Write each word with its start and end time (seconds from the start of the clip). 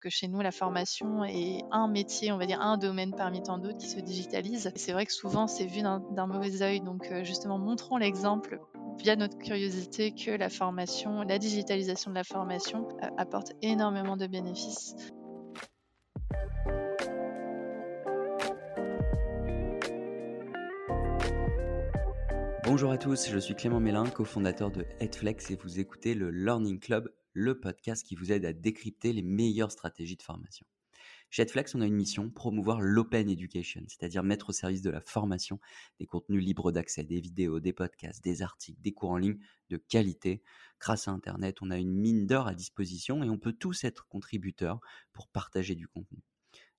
que 0.00 0.08
chez 0.08 0.28
nous, 0.28 0.40
la 0.40 0.50
formation 0.50 1.24
est 1.24 1.62
un 1.70 1.86
métier, 1.86 2.32
on 2.32 2.38
va 2.38 2.46
dire 2.46 2.60
un 2.60 2.78
domaine 2.78 3.14
parmi 3.14 3.42
tant 3.42 3.58
d'autres 3.58 3.78
qui 3.78 3.88
se 3.88 4.00
digitalise. 4.00 4.72
C'est 4.74 4.92
vrai 4.92 5.04
que 5.04 5.12
souvent, 5.12 5.46
c'est 5.46 5.66
vu 5.66 5.82
d'un 5.82 6.26
mauvais 6.26 6.62
œil. 6.62 6.80
Donc, 6.80 7.08
euh, 7.10 7.22
justement, 7.22 7.58
montrons 7.58 7.98
l'exemple 7.98 8.60
via 8.98 9.14
notre 9.16 9.38
curiosité 9.38 10.12
que 10.12 10.30
la 10.30 10.48
formation, 10.48 11.22
la 11.22 11.38
digitalisation 11.38 12.10
de 12.10 12.16
la 12.16 12.24
formation 12.24 12.88
euh, 13.02 13.08
apporte 13.18 13.52
énormément 13.62 14.16
de 14.16 14.26
bénéfices. 14.26 14.94
Bonjour 22.64 22.92
à 22.92 22.98
tous, 22.98 23.28
je 23.28 23.38
suis 23.38 23.54
Clément 23.54 23.80
Mélin, 23.80 24.04
cofondateur 24.04 24.70
de 24.70 24.86
Headflex 25.00 25.50
et 25.50 25.56
vous 25.56 25.80
écoutez 25.80 26.14
le 26.14 26.30
Learning 26.30 26.78
Club, 26.78 27.10
le 27.32 27.58
podcast 27.58 28.06
qui 28.06 28.14
vous 28.14 28.32
aide 28.32 28.44
à 28.44 28.52
décrypter 28.52 29.12
les 29.12 29.22
meilleures 29.22 29.72
stratégies 29.72 30.16
de 30.16 30.22
formation. 30.22 30.66
Chez 31.32 31.42
Headflex, 31.42 31.76
on 31.76 31.80
a 31.80 31.86
une 31.86 31.94
mission, 31.94 32.28
promouvoir 32.28 32.80
l'open 32.80 33.30
education, 33.30 33.82
c'est-à-dire 33.86 34.24
mettre 34.24 34.48
au 34.48 34.52
service 34.52 34.82
de 34.82 34.90
la 34.90 35.00
formation 35.00 35.60
des 36.00 36.06
contenus 36.06 36.44
libres 36.44 36.72
d'accès, 36.72 37.04
des 37.04 37.20
vidéos, 37.20 37.60
des 37.60 37.72
podcasts, 37.72 38.24
des 38.24 38.42
articles, 38.42 38.80
des 38.82 38.90
cours 38.90 39.10
en 39.10 39.16
ligne 39.16 39.38
de 39.68 39.76
qualité. 39.76 40.42
Grâce 40.80 41.06
à 41.06 41.12
Internet, 41.12 41.58
on 41.62 41.70
a 41.70 41.78
une 41.78 41.94
mine 41.94 42.26
d'or 42.26 42.48
à 42.48 42.54
disposition 42.54 43.22
et 43.22 43.30
on 43.30 43.38
peut 43.38 43.52
tous 43.52 43.84
être 43.84 44.08
contributeurs 44.08 44.80
pour 45.12 45.28
partager 45.28 45.76
du 45.76 45.86
contenu. 45.86 46.18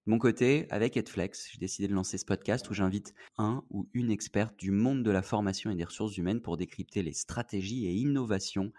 De 0.05 0.11
mon 0.11 0.17
côté, 0.17 0.65
avec 0.69 0.97
Edflex, 0.97 1.51
j'ai 1.51 1.59
décidé 1.59 1.87
de 1.87 1.93
lancer 1.93 2.17
ce 2.17 2.25
podcast 2.25 2.69
où 2.69 2.73
j'invite 2.73 3.13
un 3.37 3.63
ou 3.69 3.87
une 3.93 4.11
experte 4.11 4.57
du 4.57 4.71
monde 4.71 5.03
de 5.03 5.11
la 5.11 5.21
formation 5.21 5.71
et 5.71 5.75
des 5.75 5.83
ressources 5.85 6.17
humaines 6.17 6.41
pour 6.41 6.57
décrypter 6.57 7.03
les 7.03 7.13
stratégies 7.13 7.85
et 7.85 7.93
innovations 7.93 8.73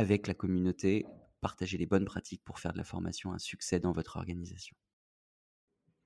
avec 0.00 0.26
la 0.26 0.32
communauté, 0.32 1.04
partager 1.42 1.76
les 1.76 1.84
bonnes 1.84 2.06
pratiques 2.06 2.42
pour 2.42 2.58
faire 2.58 2.72
de 2.72 2.78
la 2.78 2.84
formation 2.84 3.34
un 3.34 3.38
succès 3.38 3.80
dans 3.80 3.92
votre 3.92 4.16
organisation. 4.16 4.74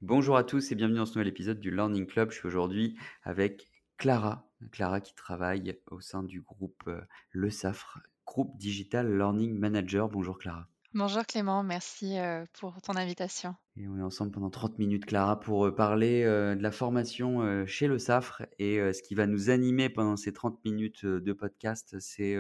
Bonjour 0.00 0.36
à 0.36 0.42
tous 0.42 0.72
et 0.72 0.74
bienvenue 0.74 0.98
dans 0.98 1.06
ce 1.06 1.12
nouvel 1.12 1.28
épisode 1.28 1.60
du 1.60 1.70
Learning 1.70 2.04
Club. 2.04 2.32
Je 2.32 2.38
suis 2.38 2.48
aujourd'hui 2.48 2.96
avec 3.23 3.70
Clara, 3.96 4.51
Clara 4.73 5.01
qui 5.01 5.14
travaille 5.14 5.78
au 5.92 6.01
sein 6.01 6.24
du 6.24 6.40
groupe 6.40 6.82
euh, 6.88 7.02
Le 7.30 7.51
SAFRE, 7.51 8.01
groupe 8.26 8.59
Digital 8.59 9.16
Learning 9.16 9.56
Manager. 9.56 10.08
Bonjour 10.08 10.38
Clara. 10.38 10.66
Bonjour 10.92 11.24
Clément, 11.24 11.62
merci 11.62 12.16
pour 12.52 12.80
ton 12.82 12.95
invitation. 12.95 13.54
Et 13.76 13.86
on 13.88 13.98
est 13.98 14.02
ensemble 14.02 14.32
pendant 14.32 14.51
30 14.51 14.79
minutes, 14.79 15.06
Clara, 15.06 15.38
pour 15.38 15.73
parler 15.74 16.23
de 16.23 16.62
la 16.62 16.70
formation 16.70 17.66
chez 17.66 17.88
le 17.88 17.98
SAFRE. 17.98 18.46
Et 18.60 18.79
ce 18.92 19.02
qui 19.02 19.16
va 19.16 19.26
nous 19.26 19.51
animer 19.51 19.88
pendant 19.88 20.16
ces 20.16 20.32
30 20.32 20.64
minutes 20.64 21.04
de 21.04 21.32
podcast, 21.32 21.96
c'est 21.98 22.36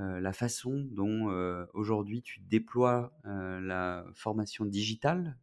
euh, 0.00 0.20
la 0.20 0.32
façon 0.32 0.86
dont 0.92 1.30
euh, 1.30 1.66
aujourd'hui 1.74 2.22
tu 2.22 2.38
déploies 2.38 3.12
euh, 3.26 3.60
la 3.60 4.04
formation 4.14 4.64
digitale 4.64 5.36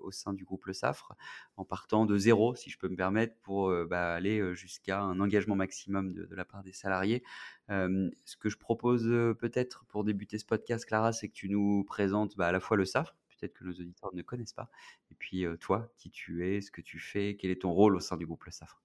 au 0.00 0.10
sein 0.10 0.32
du 0.32 0.46
groupe 0.46 0.64
Le 0.64 0.72
Safre, 0.72 1.14
en 1.58 1.64
partant 1.66 2.06
de 2.06 2.16
zéro, 2.16 2.54
si 2.54 2.70
je 2.70 2.78
peux 2.78 2.88
me 2.88 2.96
permettre, 2.96 3.34
pour 3.42 3.70
bah, 3.84 4.14
aller 4.14 4.54
jusqu'à 4.54 4.98
un 4.98 5.20
engagement 5.20 5.56
maximum 5.56 6.14
de, 6.14 6.26
la 6.34 6.46
part 6.46 6.62
des 6.62 6.72
salariés. 6.72 7.22
ce 7.68 8.36
que 8.40 8.48
je 8.48 8.56
propose 8.56 9.02
peut-être 9.38 9.84
pour 9.88 10.04
débuter 10.04 10.38
ce 10.38 10.46
podcast, 10.46 10.86
Clara, 10.86 11.12
c'est 11.12 11.28
que 11.28 11.34
tu 11.34 11.50
nous 11.50 11.84
présentes 11.84 12.34
bah, 12.34 12.46
à 12.46 12.52
la 12.52 12.60
fois 12.60 12.78
Le 12.78 12.86
Safre, 12.86 13.14
peut-être 13.38 13.52
que 13.52 13.64
nos 13.64 13.72
auditeurs 13.72 14.14
ne 14.14 14.22
connaissent 14.22 14.54
pas, 14.54 14.70
et 15.10 15.14
puis 15.14 15.44
toi, 15.60 15.92
qui 15.98 16.10
tu 16.10 16.48
es, 16.48 16.62
ce 16.62 16.70
que 16.70 16.80
tu 16.80 16.98
fais, 16.98 17.36
quel 17.38 17.50
est 17.50 17.60
ton 17.60 17.72
rôle 17.72 17.94
au 17.94 18.00
sein 18.00 18.16
du 18.16 18.24
groupe 18.24 18.44
Le 18.44 18.52
Safre? 18.52 18.80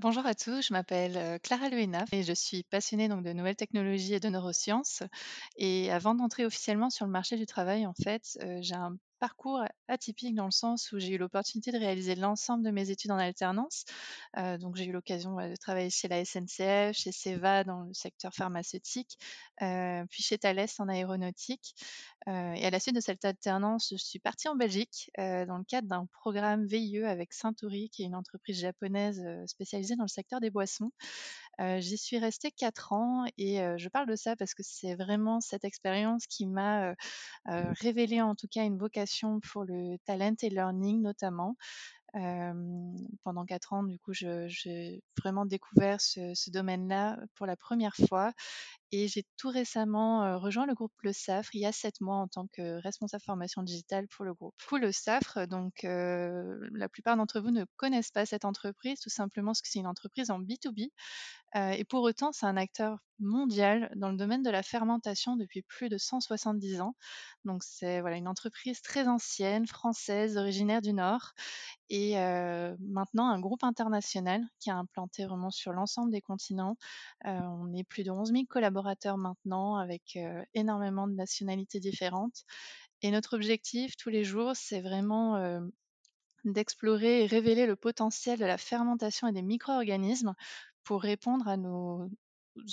Bonjour 0.00 0.24
à 0.24 0.34
tous, 0.34 0.66
je 0.66 0.72
m'appelle 0.72 1.38
Clara 1.42 1.68
Luena 1.68 2.06
et 2.10 2.22
je 2.22 2.32
suis 2.32 2.62
passionnée 2.62 3.06
de 3.06 3.32
nouvelles 3.34 3.54
technologies 3.54 4.14
et 4.14 4.20
de 4.20 4.30
neurosciences. 4.30 5.02
Et 5.58 5.92
avant 5.92 6.14
d'entrer 6.14 6.46
officiellement 6.46 6.88
sur 6.88 7.04
le 7.04 7.12
marché 7.12 7.36
du 7.36 7.44
travail, 7.44 7.86
en 7.86 7.92
fait, 7.92 8.38
j'ai 8.62 8.74
un 8.74 8.96
parcours 9.20 9.62
atypique 9.86 10.34
dans 10.34 10.46
le 10.46 10.50
sens 10.50 10.90
où 10.90 10.98
j'ai 10.98 11.14
eu 11.14 11.18
l'opportunité 11.18 11.70
de 11.70 11.78
réaliser 11.78 12.14
l'ensemble 12.14 12.64
de 12.64 12.70
mes 12.70 12.90
études 12.90 13.12
en 13.12 13.18
alternance. 13.18 13.84
Euh, 14.38 14.58
donc 14.58 14.76
j'ai 14.76 14.86
eu 14.86 14.92
l'occasion 14.92 15.36
de 15.36 15.54
travailler 15.56 15.90
chez 15.90 16.08
la 16.08 16.24
SNCF, 16.24 16.96
chez 16.96 17.12
Seva 17.12 17.62
dans 17.62 17.82
le 17.82 17.92
secteur 17.92 18.32
pharmaceutique, 18.32 19.18
euh, 19.62 20.04
puis 20.10 20.22
chez 20.22 20.38
Thales 20.38 20.66
en 20.78 20.88
aéronautique. 20.88 21.74
Euh, 22.28 22.52
et 22.52 22.64
à 22.66 22.70
la 22.70 22.78
suite 22.78 22.94
de 22.94 23.00
cette 23.00 23.24
alternance, 23.24 23.88
je 23.90 23.96
suis 23.96 24.18
partie 24.18 24.48
en 24.48 24.54
Belgique 24.54 25.10
dans 25.16 25.58
le 25.58 25.64
cadre 25.64 25.88
d'un 25.88 26.06
programme 26.12 26.66
VIE 26.66 27.02
avec 27.04 27.32
Suntory, 27.32 27.90
qui 27.90 28.02
est 28.02 28.06
une 28.06 28.14
entreprise 28.14 28.60
japonaise 28.60 29.22
spécialisée 29.46 29.96
dans 29.96 30.04
le 30.04 30.08
secteur 30.08 30.40
des 30.40 30.50
boissons. 30.50 30.92
J'y 31.58 31.98
suis 31.98 32.18
restée 32.18 32.50
quatre 32.50 32.92
ans 32.92 33.24
et 33.38 33.58
je 33.76 33.88
parle 33.88 34.06
de 34.06 34.16
ça 34.16 34.36
parce 34.36 34.54
que 34.54 34.62
c'est 34.64 34.94
vraiment 34.94 35.40
cette 35.40 35.64
expérience 35.64 36.26
qui 36.26 36.46
m'a 36.46 36.94
révélé 37.46 38.20
en 38.20 38.34
tout 38.34 38.48
cas 38.48 38.64
une 38.64 38.78
vocation 38.78 39.40
pour 39.40 39.64
le 39.64 39.96
talent 40.04 40.34
et 40.42 40.50
learning 40.50 41.02
notamment. 41.02 41.56
pendant 42.12 43.44
quatre 43.46 43.72
ans, 43.72 43.82
du 43.82 43.98
coup, 43.98 44.12
j'ai 44.12 45.02
vraiment 45.18 45.46
découvert 45.46 46.00
ce 46.00 46.50
domaine-là 46.50 47.18
pour 47.34 47.46
la 47.46 47.56
première 47.56 47.94
fois 48.08 48.32
et 48.92 49.08
j'ai 49.08 49.24
tout 49.36 49.48
récemment 49.48 50.38
rejoint 50.38 50.66
le 50.66 50.74
groupe 50.74 50.92
Le 51.02 51.12
Safre 51.12 51.54
il 51.54 51.60
y 51.60 51.66
a 51.66 51.72
sept 51.72 52.00
mois 52.00 52.16
en 52.16 52.28
tant 52.28 52.46
que 52.48 52.80
responsable 52.82 53.22
formation 53.22 53.62
digitale 53.62 54.08
pour 54.08 54.24
le 54.24 54.34
groupe. 54.34 54.54
Pour 54.66 54.78
le 54.78 54.92
Safre, 54.92 55.46
donc 55.46 55.82
la 55.82 56.88
plupart 56.88 57.16
d'entre 57.16 57.40
vous 57.40 57.50
ne 57.50 57.64
connaissent 57.76 58.10
pas 58.10 58.26
cette 58.26 58.44
entreprise, 58.44 59.00
tout 59.00 59.10
simplement 59.10 59.50
parce 59.50 59.62
que 59.62 59.68
c'est 59.68 59.78
une 59.78 59.86
entreprise 59.86 60.30
en 60.30 60.40
B2B. 60.40 60.90
et 61.54 61.84
pour 61.84 62.02
autant, 62.02 62.32
c'est 62.32 62.46
un 62.46 62.56
acteur 62.56 62.98
mondial 63.22 63.92
dans 63.96 64.08
le 64.08 64.16
domaine 64.16 64.42
de 64.42 64.48
la 64.48 64.62
fermentation 64.62 65.36
depuis 65.36 65.60
plus 65.62 65.90
de 65.90 65.98
170 65.98 66.80
ans. 66.80 66.94
Donc 67.44 67.62
c'est 67.62 68.00
voilà, 68.00 68.16
une 68.16 68.28
entreprise 68.28 68.80
très 68.80 69.06
ancienne, 69.08 69.66
française, 69.66 70.38
originaire 70.38 70.80
du 70.80 70.92
Nord, 70.94 71.32
et 71.90 72.14
maintenant 72.80 73.28
un 73.28 73.40
groupe 73.40 73.62
international 73.64 74.42
qui 74.58 74.70
a 74.70 74.76
implanté 74.76 75.26
vraiment 75.26 75.50
sur 75.50 75.72
l'ensemble 75.72 76.10
des 76.10 76.22
continents. 76.22 76.76
on 77.24 77.72
est 77.74 77.84
plus 77.84 78.04
de 78.04 78.10
11 78.10 78.32
000 78.32 78.44
collaborateurs 78.48 78.79
maintenant 79.18 79.76
avec 79.76 80.18
énormément 80.54 81.06
de 81.08 81.14
nationalités 81.14 81.80
différentes. 81.80 82.44
Et 83.02 83.10
notre 83.10 83.34
objectif 83.36 83.96
tous 83.96 84.10
les 84.10 84.24
jours, 84.24 84.52
c'est 84.54 84.80
vraiment 84.80 85.60
d'explorer 86.44 87.22
et 87.22 87.26
révéler 87.26 87.66
le 87.66 87.76
potentiel 87.76 88.38
de 88.38 88.44
la 88.46 88.58
fermentation 88.58 89.28
et 89.28 89.32
des 89.32 89.42
micro-organismes 89.42 90.34
pour 90.84 91.02
répondre 91.02 91.48
à 91.48 91.56
nos 91.56 92.08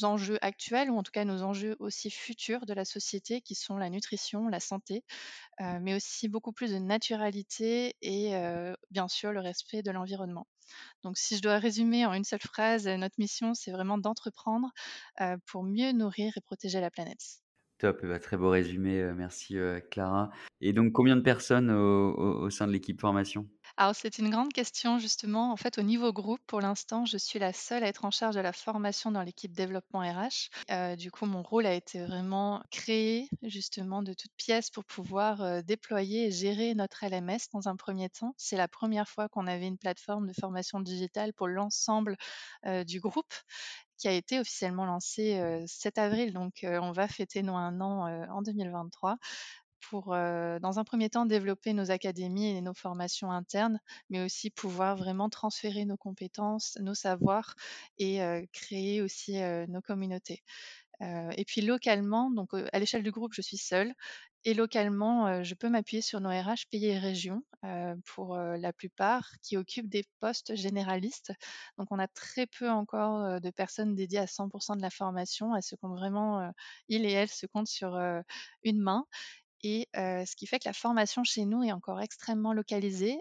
enjeux 0.03 0.37
actuels 0.41 0.89
ou 0.89 0.97
en 0.97 1.03
tout 1.03 1.11
cas 1.11 1.25
nos 1.25 1.43
enjeux 1.43 1.75
aussi 1.79 2.09
futurs 2.09 2.65
de 2.65 2.73
la 2.73 2.85
société 2.85 3.41
qui 3.41 3.55
sont 3.55 3.77
la 3.77 3.89
nutrition, 3.89 4.47
la 4.47 4.59
santé, 4.59 5.03
mais 5.59 5.95
aussi 5.95 6.29
beaucoup 6.29 6.53
plus 6.53 6.71
de 6.71 6.79
naturalité 6.79 7.95
et 8.01 8.33
bien 8.91 9.07
sûr 9.07 9.31
le 9.33 9.41
respect 9.41 9.83
de 9.83 9.91
l'environnement. 9.91 10.47
Donc, 11.03 11.17
si 11.17 11.37
je 11.37 11.41
dois 11.41 11.57
résumer 11.59 12.05
en 12.05 12.13
une 12.13 12.23
seule 12.23 12.39
phrase, 12.39 12.87
notre 12.87 13.15
mission, 13.17 13.53
c'est 13.53 13.71
vraiment 13.71 13.97
d'entreprendre 13.97 14.71
pour 15.45 15.63
mieux 15.63 15.91
nourrir 15.91 16.33
et 16.35 16.41
protéger 16.41 16.79
la 16.81 16.91
planète. 16.91 17.41
Top, 17.79 18.03
bah, 18.03 18.19
très 18.19 18.37
beau 18.37 18.49
résumé, 18.49 19.11
merci 19.15 19.55
Clara. 19.91 20.31
Et 20.61 20.73
donc, 20.73 20.93
combien 20.93 21.15
de 21.15 21.21
personnes 21.21 21.69
au 21.69 22.49
sein 22.49 22.67
de 22.67 22.71
l'équipe 22.71 22.99
formation? 22.99 23.47
Alors, 23.79 23.95
c'est 23.95 24.17
une 24.17 24.31
grande 24.31 24.51
question, 24.53 24.97
justement. 24.97 25.51
En 25.51 25.55
fait, 25.57 25.77
au 25.77 25.83
niveau 25.83 26.11
groupe, 26.11 26.41
pour 26.47 26.61
l'instant, 26.61 27.05
je 27.05 27.15
suis 27.15 27.37
la 27.37 27.53
seule 27.53 27.83
à 27.83 27.87
être 27.87 28.05
en 28.05 28.11
charge 28.11 28.33
de 28.33 28.39
la 28.41 28.51
formation 28.51 29.11
dans 29.11 29.21
l'équipe 29.21 29.53
développement 29.53 29.99
RH. 29.99 30.49
Euh, 30.71 30.95
du 30.95 31.11
coup, 31.11 31.27
mon 31.27 31.43
rôle 31.43 31.67
a 31.67 31.75
été 31.75 32.03
vraiment 32.03 32.63
créé, 32.71 33.29
justement, 33.43 34.01
de 34.01 34.13
toutes 34.13 34.33
pièces 34.35 34.71
pour 34.71 34.83
pouvoir 34.83 35.41
euh, 35.43 35.61
déployer 35.61 36.25
et 36.25 36.31
gérer 36.31 36.73
notre 36.73 37.05
LMS 37.05 37.37
dans 37.53 37.67
un 37.67 37.75
premier 37.75 38.09
temps. 38.09 38.33
C'est 38.35 38.57
la 38.57 38.67
première 38.67 39.07
fois 39.07 39.29
qu'on 39.29 39.45
avait 39.45 39.67
une 39.67 39.77
plateforme 39.77 40.25
de 40.27 40.33
formation 40.33 40.79
digitale 40.79 41.31
pour 41.33 41.47
l'ensemble 41.47 42.17
euh, 42.65 42.83
du 42.83 42.99
groupe 42.99 43.31
qui 43.99 44.07
a 44.07 44.11
été 44.11 44.39
officiellement 44.39 44.85
lancée 44.85 45.41
cet 45.65 45.97
avril. 45.97 46.31
Donc, 46.31 46.63
on 46.63 46.91
va 46.91 47.07
fêter 47.07 47.41
nos 47.41 47.55
un 47.55 47.81
an 47.81 48.05
en 48.29 48.43
2023 48.43 49.17
pour, 49.81 50.07
dans 50.07 50.79
un 50.79 50.83
premier 50.83 51.09
temps, 51.09 51.25
développer 51.25 51.73
nos 51.73 51.91
académies 51.91 52.47
et 52.57 52.61
nos 52.61 52.73
formations 52.73 53.31
internes, 53.31 53.79
mais 54.09 54.23
aussi 54.23 54.49
pouvoir 54.49 54.95
vraiment 54.97 55.29
transférer 55.29 55.85
nos 55.85 55.97
compétences, 55.97 56.77
nos 56.81 56.95
savoirs 56.95 57.55
et 57.97 58.19
créer 58.53 59.01
aussi 59.01 59.37
nos 59.67 59.81
communautés. 59.81 60.43
et 61.01 61.45
puis 61.45 61.61
localement, 61.61 62.31
donc 62.31 62.49
à 62.53 62.79
l'échelle 62.79 63.03
du 63.03 63.11
groupe, 63.11 63.33
je 63.33 63.41
suis 63.41 63.57
seule. 63.57 63.93
Et 64.45 64.53
localement, 64.53 65.43
je 65.43 65.55
peux 65.55 65.67
m'appuyer 65.69 66.01
sur 66.01 66.21
nos 66.21 66.29
RH 66.29 66.67
pays 66.71 66.85
et 66.87 66.97
régions 66.97 67.43
pour 68.05 68.37
la 68.37 68.71
plupart 68.71 69.29
qui 69.41 69.57
occupent 69.57 69.89
des 69.89 70.05
postes 70.19 70.55
généralistes. 70.55 71.33
Donc 71.77 71.87
on 71.91 71.99
a 71.99 72.07
très 72.07 72.47
peu 72.47 72.69
encore 72.69 73.41
de 73.41 73.49
personnes 73.49 73.93
dédiées 73.95 74.19
à 74.19 74.27
100% 74.27 74.75
de 74.77 74.81
la 74.81 74.89
formation. 74.89 75.55
Elles 75.55 75.63
se 75.63 75.75
comptent 75.75 75.97
vraiment, 75.97 76.51
ils 76.87 77.05
et 77.05 77.11
elles 77.11 77.29
se 77.29 77.45
comptent 77.45 77.67
sur 77.67 77.97
une 78.63 78.79
main. 78.81 79.05
Et 79.63 79.87
ce 79.93 80.35
qui 80.35 80.47
fait 80.47 80.59
que 80.59 80.67
la 80.67 80.73
formation 80.73 81.23
chez 81.23 81.45
nous 81.45 81.63
est 81.63 81.71
encore 81.71 82.01
extrêmement 82.01 82.53
localisée, 82.53 83.19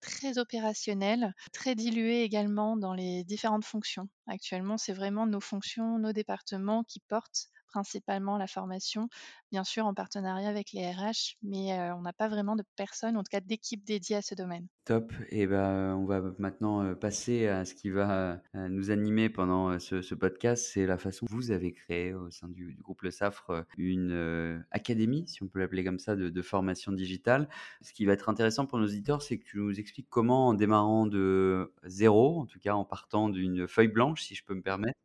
très 0.00 0.38
opérationnelle, 0.38 1.32
très 1.52 1.74
diluée 1.74 2.22
également 2.22 2.76
dans 2.76 2.94
les 2.94 3.24
différentes 3.24 3.64
fonctions. 3.64 4.08
Actuellement, 4.26 4.76
c'est 4.76 4.92
vraiment 4.92 5.26
nos 5.26 5.40
fonctions, 5.40 5.98
nos 5.98 6.12
départements 6.12 6.84
qui 6.84 7.00
portent 7.08 7.48
principalement 7.68 8.38
la 8.38 8.46
formation, 8.46 9.08
bien 9.52 9.64
sûr 9.64 9.86
en 9.86 9.94
partenariat 9.94 10.48
avec 10.48 10.72
les 10.72 10.90
RH, 10.90 11.36
mais 11.42 11.78
on 11.92 12.02
n'a 12.02 12.12
pas 12.12 12.28
vraiment 12.28 12.56
de 12.56 12.64
personne, 12.76 13.16
en 13.16 13.22
tout 13.22 13.30
cas 13.30 13.40
d'équipe 13.40 13.84
dédiée 13.84 14.16
à 14.16 14.22
ce 14.22 14.34
domaine. 14.34 14.66
Top. 14.84 15.12
Et 15.28 15.46
ben, 15.46 15.94
on 15.96 16.06
va 16.06 16.22
maintenant 16.38 16.94
passer 16.94 17.46
à 17.46 17.64
ce 17.64 17.74
qui 17.74 17.90
va 17.90 18.40
nous 18.54 18.90
animer 18.90 19.28
pendant 19.28 19.78
ce, 19.78 20.14
podcast. 20.14 20.70
C'est 20.72 20.86
la 20.86 20.96
façon 20.96 21.26
que 21.26 21.32
vous 21.32 21.50
avez 21.50 21.72
créé 21.72 22.14
au 22.14 22.30
sein 22.30 22.48
du, 22.48 22.76
groupe 22.80 23.02
Le 23.02 23.10
Safre 23.10 23.66
une 23.76 24.64
académie, 24.70 25.26
si 25.28 25.42
on 25.42 25.48
peut 25.48 25.58
l'appeler 25.58 25.84
comme 25.84 25.98
ça, 25.98 26.16
de, 26.16 26.42
formation 26.42 26.92
digitale. 26.92 27.48
Ce 27.82 27.92
qui 27.92 28.06
va 28.06 28.12
être 28.14 28.28
intéressant 28.28 28.66
pour 28.66 28.78
nos 28.78 28.86
auditeurs, 28.86 29.22
c'est 29.22 29.38
que 29.38 29.44
tu 29.44 29.58
nous 29.58 29.78
expliques 29.78 30.08
comment, 30.08 30.48
en 30.48 30.54
démarrant 30.54 31.06
de 31.06 31.72
zéro, 31.84 32.40
en 32.40 32.46
tout 32.46 32.58
cas 32.58 32.74
en 32.74 32.84
partant 32.84 33.28
d'une 33.28 33.68
feuille 33.68 33.88
blanche, 33.88 34.22
si 34.22 34.34
je 34.34 34.44
peux 34.44 34.54
me 34.54 34.62
permettre, 34.62 34.98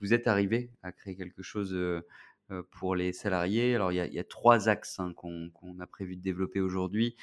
vous 0.00 0.14
êtes 0.14 0.26
arrivé 0.26 0.70
à 0.82 0.92
créer 0.92 1.16
quelque 1.16 1.42
chose 1.42 1.76
pour 2.70 2.94
les 2.94 3.12
salariés? 3.12 3.74
Alors, 3.74 3.92
il 3.92 3.96
y 3.96 4.18
a, 4.18 4.24
trois 4.24 4.68
axes 4.68 4.98
hein, 4.98 5.12
qu'on 5.14 5.80
a 5.80 5.86
prévu 5.86 6.16
de 6.16 6.22
développer 6.22 6.60
aujourd'hui 6.60 7.16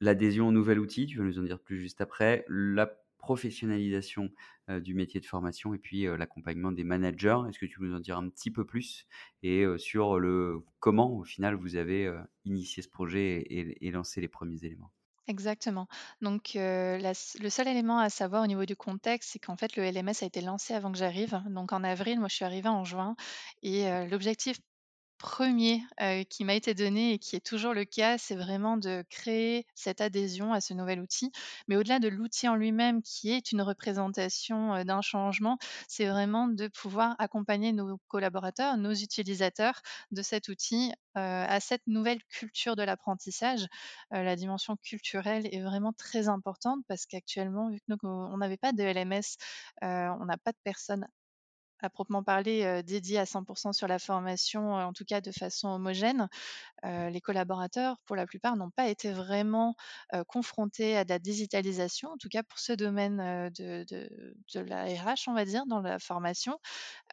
l'adhésion 0.00 0.48
au 0.48 0.52
nouvel 0.52 0.78
outil, 0.78 1.06
tu 1.06 1.18
vas 1.18 1.24
nous 1.24 1.38
en 1.38 1.42
dire 1.42 1.58
plus 1.58 1.80
juste 1.80 2.00
après, 2.00 2.44
la 2.48 2.86
professionnalisation 3.18 4.30
du 4.68 4.94
métier 4.94 5.18
de 5.18 5.24
formation 5.24 5.72
et 5.72 5.78
puis 5.78 6.04
l'accompagnement 6.04 6.72
des 6.72 6.84
managers. 6.84 7.38
Est-ce 7.48 7.58
que 7.58 7.66
tu 7.66 7.78
peux 7.78 7.86
nous 7.86 7.96
en 7.96 8.00
dire 8.00 8.18
un 8.18 8.28
petit 8.28 8.50
peu 8.50 8.66
plus? 8.66 9.06
Et 9.42 9.64
sur 9.78 10.18
le 10.18 10.62
comment 10.78 11.16
au 11.16 11.24
final 11.24 11.54
vous 11.54 11.76
avez 11.76 12.12
initié 12.44 12.82
ce 12.82 12.88
projet 12.88 13.46
et, 13.48 13.90
lancé 13.90 14.20
les 14.20 14.28
premiers 14.28 14.62
éléments? 14.64 14.92
Exactement. 15.26 15.86
Donc, 16.20 16.50
le 16.54 17.48
seul 17.48 17.68
élément 17.68 17.98
à 17.98 18.10
savoir 18.10 18.42
au 18.42 18.46
niveau 18.46 18.64
du 18.66 18.76
contexte, 18.76 19.30
c'est 19.32 19.38
qu'en 19.38 19.56
fait, 19.56 19.74
le 19.76 19.84
LMS 19.84 20.22
a 20.22 20.26
été 20.26 20.40
lancé 20.42 20.74
avant 20.74 20.92
que 20.92 20.98
j'arrive. 20.98 21.40
Donc, 21.48 21.72
en 21.72 21.82
avril, 21.82 22.18
moi, 22.18 22.28
je 22.28 22.34
suis 22.36 22.44
arrivée 22.44 22.68
en 22.68 22.84
juin. 22.84 23.16
Et 23.62 23.86
l'objectif 24.10 24.58
premier 25.18 25.82
qui 26.30 26.44
m'a 26.44 26.54
été 26.54 26.74
donné 26.74 27.12
et 27.14 27.18
qui 27.18 27.36
est 27.36 27.44
toujours 27.44 27.74
le 27.74 27.84
cas, 27.84 28.18
c'est 28.18 28.34
vraiment 28.36 28.76
de 28.76 29.04
créer 29.10 29.66
cette 29.74 30.00
adhésion 30.00 30.52
à 30.52 30.60
ce 30.60 30.74
nouvel 30.74 31.00
outil. 31.00 31.30
Mais 31.68 31.76
au-delà 31.76 31.98
de 31.98 32.08
l'outil 32.08 32.48
en 32.48 32.56
lui-même, 32.56 33.02
qui 33.02 33.30
est 33.32 33.52
une 33.52 33.62
représentation 33.62 34.84
d'un 34.84 35.00
changement, 35.02 35.58
c'est 35.88 36.06
vraiment 36.06 36.48
de 36.48 36.68
pouvoir 36.68 37.16
accompagner 37.18 37.72
nos 37.72 37.98
collaborateurs, 38.08 38.76
nos 38.76 38.92
utilisateurs 38.92 39.80
de 40.10 40.22
cet 40.22 40.48
outil 40.48 40.92
à 41.14 41.60
cette 41.60 41.86
nouvelle 41.86 42.22
culture 42.24 42.76
de 42.76 42.82
l'apprentissage. 42.82 43.66
la 44.10 44.36
dimension 44.36 44.76
culturelle 44.76 45.46
est 45.52 45.62
vraiment 45.62 45.92
très 45.92 46.28
importante 46.28 46.80
parce 46.88 47.06
qu'actuellement, 47.06 47.70
vu 47.70 47.80
que 47.80 47.94
on 48.06 48.36
n'avait 48.38 48.56
pas 48.56 48.72
de 48.72 48.82
LMS, 48.82 49.36
on 49.82 50.24
n'a 50.24 50.36
pas 50.38 50.52
de 50.52 50.58
personnes 50.64 51.06
à 51.84 51.90
proprement 51.90 52.22
parler 52.22 52.82
dédié 52.82 53.18
à 53.18 53.26
100% 53.26 53.72
sur 53.72 53.86
la 53.86 53.98
formation, 53.98 54.74
en 54.74 54.92
tout 54.92 55.04
cas 55.04 55.20
de 55.20 55.30
façon 55.30 55.68
homogène. 55.68 56.28
les 56.84 57.20
collaborateurs, 57.20 57.98
pour 58.06 58.16
la 58.16 58.26
plupart, 58.26 58.56
n'ont 58.56 58.70
pas 58.70 58.88
été 58.88 59.12
vraiment 59.12 59.74
confrontés 60.28 60.96
à 60.96 61.04
de 61.04 61.10
la 61.10 61.18
digitalisation, 61.18 62.10
en 62.10 62.16
tout 62.16 62.28
cas 62.28 62.42
pour 62.42 62.58
ce 62.58 62.72
domaine 62.72 63.18
de, 63.56 63.84
la 64.54 64.84
RH, 64.84 65.28
on 65.28 65.34
va 65.34 65.44
dire, 65.44 65.66
dans 65.66 65.80
la 65.80 65.98
formation. 65.98 66.58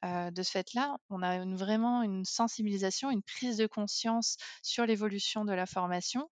de 0.03 0.43
ce 0.43 0.51
fait-là, 0.51 0.97
on 1.09 1.21
a 1.21 1.45
vraiment 1.55 2.03
une 2.03 2.25
sensibilisation, 2.25 3.11
une 3.11 3.23
prise 3.23 3.57
de 3.57 3.67
conscience 3.67 4.37
sur 4.63 4.85
l'évolution 4.85 5.45
de 5.45 5.53
la 5.53 5.65
formation. 5.65 6.29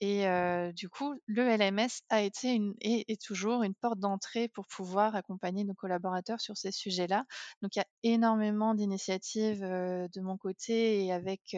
Et 0.00 0.26
du 0.74 0.88
coup, 0.88 1.14
le 1.26 1.42
LMS 1.48 2.02
a 2.10 2.20
été 2.22 2.52
une, 2.52 2.74
et 2.80 3.10
est 3.10 3.20
toujours 3.20 3.62
une 3.62 3.74
porte 3.74 3.98
d'entrée 3.98 4.48
pour 4.48 4.66
pouvoir 4.66 5.14
accompagner 5.16 5.64
nos 5.64 5.74
collaborateurs 5.74 6.40
sur 6.40 6.56
ces 6.56 6.72
sujets-là. 6.72 7.24
Donc, 7.62 7.76
il 7.76 7.78
y 7.80 7.82
a 7.82 7.86
énormément 8.02 8.74
d'initiatives 8.74 9.60
de 9.62 10.20
mon 10.20 10.36
côté 10.36 11.04
et 11.04 11.12
avec 11.12 11.56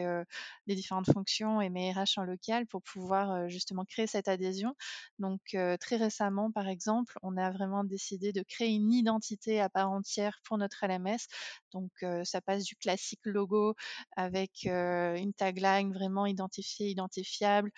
les 0.67 0.75
différentes 0.75 1.11
fonctions 1.11 1.61
et 1.61 1.69
mes 1.69 1.91
RH 1.91 2.17
en 2.17 2.23
local 2.23 2.65
pour 2.67 2.81
pouvoir 2.81 3.49
justement 3.49 3.85
créer 3.85 4.07
cette 4.07 4.27
adhésion. 4.27 4.73
Donc, 5.19 5.41
très 5.79 5.97
récemment, 5.97 6.51
par 6.51 6.67
exemple, 6.67 7.17
on 7.21 7.37
a 7.37 7.51
vraiment 7.51 7.83
décidé 7.83 8.31
de 8.33 8.43
créer 8.43 8.69
une 8.73 8.91
identité 8.93 9.59
à 9.59 9.69
part 9.69 9.91
entière 9.91 10.39
pour 10.43 10.57
notre 10.57 10.83
LMS. 10.83 11.27
Donc, 11.73 11.91
ça 12.23 12.41
passe 12.41 12.63
du 12.63 12.75
classique 12.75 13.21
logo 13.25 13.75
avec 14.15 14.63
une 14.65 15.33
tagline 15.33 15.93
vraiment 15.93 16.25
identifiée, 16.25 16.89
identifiable, 16.89 17.71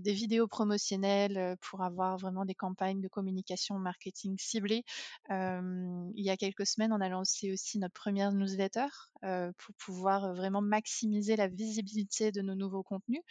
des 0.00 0.12
vidéos 0.12 0.46
promotionnelles 0.48 1.56
pour 1.60 1.82
avoir 1.82 2.16
vraiment 2.18 2.44
des 2.44 2.54
campagnes 2.54 3.00
de 3.00 3.08
communication 3.08 3.78
marketing 3.78 4.36
ciblées. 4.38 4.84
il 5.30 6.12
y 6.24 6.30
a 6.30 6.36
quelques 6.36 6.66
semaines, 6.66 6.92
on 6.92 7.00
a 7.00 7.08
lancé 7.08 7.52
aussi 7.52 7.78
notre 7.78 7.94
première 7.94 8.32
newsletter 8.32 8.86
pour 9.22 9.74
pouvoir 9.78 10.34
vraiment 10.34 10.62
maximiser 10.62 11.36
la 11.36 11.48
visibilité 11.48 12.32
de 12.32 12.40
nos 12.42 12.54
nouveaux 12.54 12.82
contenus 12.82 13.22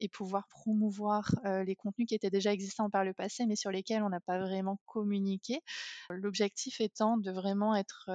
et 0.00 0.08
pouvoir 0.08 0.48
promouvoir 0.48 1.34
les 1.66 1.76
contenus 1.76 2.08
qui 2.08 2.14
étaient 2.14 2.30
déjà 2.30 2.52
existants 2.52 2.90
par 2.90 3.04
le 3.04 3.14
passé, 3.14 3.46
mais 3.46 3.56
sur 3.56 3.70
lesquels 3.70 4.02
on 4.02 4.10
n'a 4.10 4.20
pas 4.20 4.38
vraiment 4.40 4.80
communiqué. 4.86 5.60
L'objectif 6.10 6.80
étant 6.80 7.16
de 7.18 7.30
vraiment 7.30 7.74
être 7.76 8.10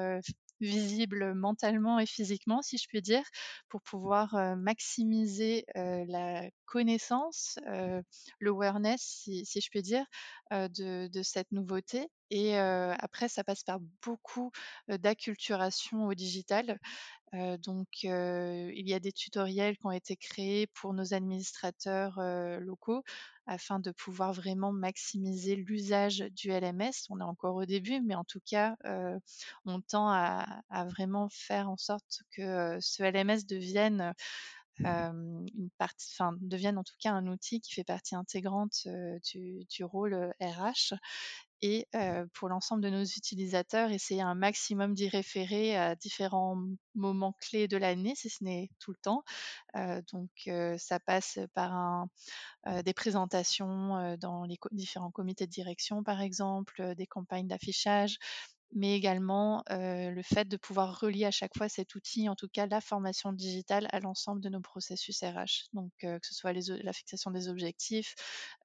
visible 0.59 1.33
mentalement 1.33 1.99
et 1.99 2.05
physiquement, 2.05 2.61
si 2.61 2.77
je 2.77 2.87
puis 2.87 3.01
dire, 3.01 3.23
pour 3.69 3.81
pouvoir 3.81 4.35
maximiser 4.57 5.65
la 5.75 6.49
connaissance, 6.65 7.59
l'awareness, 8.39 9.01
si, 9.01 9.45
je 9.45 9.69
puis 9.69 9.81
dire, 9.81 10.05
de, 10.51 11.21
cette 11.23 11.51
nouveauté. 11.51 12.09
Et 12.31 12.57
après, 12.57 13.27
ça 13.27 13.43
passe 13.43 13.63
par 13.63 13.79
beaucoup 14.03 14.51
d'acculturation 14.87 16.05
au 16.07 16.13
digital. 16.13 16.79
Donc, 17.33 18.03
il 18.03 18.89
y 18.89 18.93
a 18.93 18.99
des 18.99 19.11
tutoriels 19.11 19.77
qui 19.77 19.85
ont 19.85 19.91
été 19.91 20.15
créés 20.15 20.67
pour 20.67 20.93
nos 20.93 21.13
administrateurs 21.13 22.19
locaux 22.59 23.03
afin 23.45 23.79
de 23.79 23.91
pouvoir 23.91 24.33
vraiment 24.33 24.71
maximiser 24.71 25.55
l'usage 25.55 26.19
du 26.31 26.49
LMS. 26.49 27.07
On 27.09 27.19
est 27.19 27.23
encore 27.23 27.55
au 27.55 27.65
début, 27.65 28.01
mais 28.01 28.15
en 28.15 28.23
tout 28.23 28.41
cas, 28.45 28.75
on 29.65 29.81
tend 29.81 30.09
à, 30.09 30.63
vraiment 30.85 31.29
faire 31.29 31.69
en 31.69 31.77
sorte 31.77 32.21
que 32.31 32.77
ce 32.79 33.03
LMS 33.03 33.45
devienne 33.45 34.13
en 34.85 36.83
tout 36.83 36.95
cas 36.99 37.11
un 37.11 37.27
outil 37.27 37.61
qui 37.61 37.73
fait 37.73 37.83
partie 37.83 38.15
intégrante 38.15 38.87
du, 39.23 39.83
rôle 39.83 40.33
RH 40.41 40.93
et 41.61 41.87
pour 42.33 42.49
l'ensemble 42.49 42.81
de 42.81 42.89
nos 42.89 43.03
utilisateurs, 43.03 43.91
essayer 43.91 44.21
un 44.21 44.35
maximum 44.35 44.93
d'y 44.93 45.09
référer 45.09 45.75
à 45.75 45.95
différents 45.95 46.57
moments 46.95 47.33
clés 47.39 47.67
de 47.67 47.77
l'année, 47.77 48.15
si 48.15 48.29
ce 48.29 48.43
n'est 48.43 48.69
tout 48.79 48.91
le 48.91 48.97
temps. 49.01 49.23
donc 50.11 50.29
ça 50.77 50.99
passe 50.99 51.39
par 51.53 52.05
des 52.85 52.93
présentations 52.93 54.17
dans 54.17 54.43
les 54.45 54.57
différents 54.71 55.11
comités 55.11 55.45
de 55.45 55.51
direction, 55.51 56.03
par 56.03 56.21
exemple, 56.21 56.95
des 56.95 57.07
campagnes 57.07 57.47
d'affichage, 57.47 58.17
mais 58.73 58.95
également 58.95 59.63
le 59.69 60.21
fait 60.21 60.47
de 60.47 60.57
pouvoir 60.57 60.99
relier 60.99 61.25
à 61.25 61.31
chaque 61.31 61.57
fois 61.57 61.69
cet 61.69 61.95
outil, 61.95 62.29
en 62.29 62.35
tout 62.35 62.47
cas 62.47 62.67
la 62.67 62.81
formation 62.81 63.33
digitale, 63.33 63.87
à 63.91 63.99
l'ensemble 63.99 64.41
de 64.41 64.49
nos 64.49 64.61
processus 64.61 65.21
RH. 65.23 65.69
Donc 65.73 65.91
que 65.99 66.19
ce 66.21 66.33
soit 66.33 66.53
la 66.53 66.93
fixation 66.93 67.31
des 67.31 67.49
objectifs, 67.49 68.15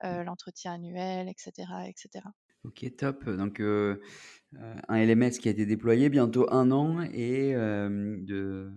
l'entretien 0.02 0.74
annuel, 0.74 1.28
etc., 1.28 1.68
etc. 1.88 2.24
Ok, 2.64 2.84
top. 2.96 3.28
Donc, 3.28 3.60
euh, 3.60 4.00
euh, 4.56 4.74
un 4.88 5.04
LMS 5.04 5.32
qui 5.38 5.48
a 5.48 5.50
été 5.50 5.66
déployé 5.66 6.08
bientôt 6.08 6.50
un 6.50 6.70
an 6.70 7.02
et 7.02 7.54
euh, 7.54 8.16
de, 8.20 8.72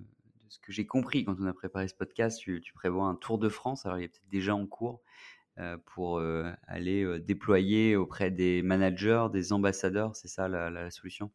ce 0.50 0.60
que 0.60 0.74
j'ai 0.74 0.86
compris 0.86 1.24
quand 1.24 1.38
on 1.40 1.46
a 1.46 1.54
préparé 1.54 1.88
ce 1.88 1.96
podcast, 1.96 2.38
tu, 2.40 2.62
prévois 2.76 3.06
un 3.06 3.16
tour 3.16 3.38
de 3.38 3.48
France. 3.48 3.86
Alors, 3.86 3.98
il 3.98 4.04
est 4.04 4.10
peut-être 4.10 4.30
déjà 4.30 4.56
en 4.56 4.66
cours 4.66 5.02
pour 5.86 6.22
aller 6.68 7.20
déployer 7.20 7.96
auprès 7.96 8.30
des 8.30 8.62
managers, 8.62 9.26
des 9.34 9.54
ambassadeurs. 9.54 10.16
C'est 10.16 10.28
ça 10.28 10.48
la, 10.48 10.92
solution? 10.92 11.32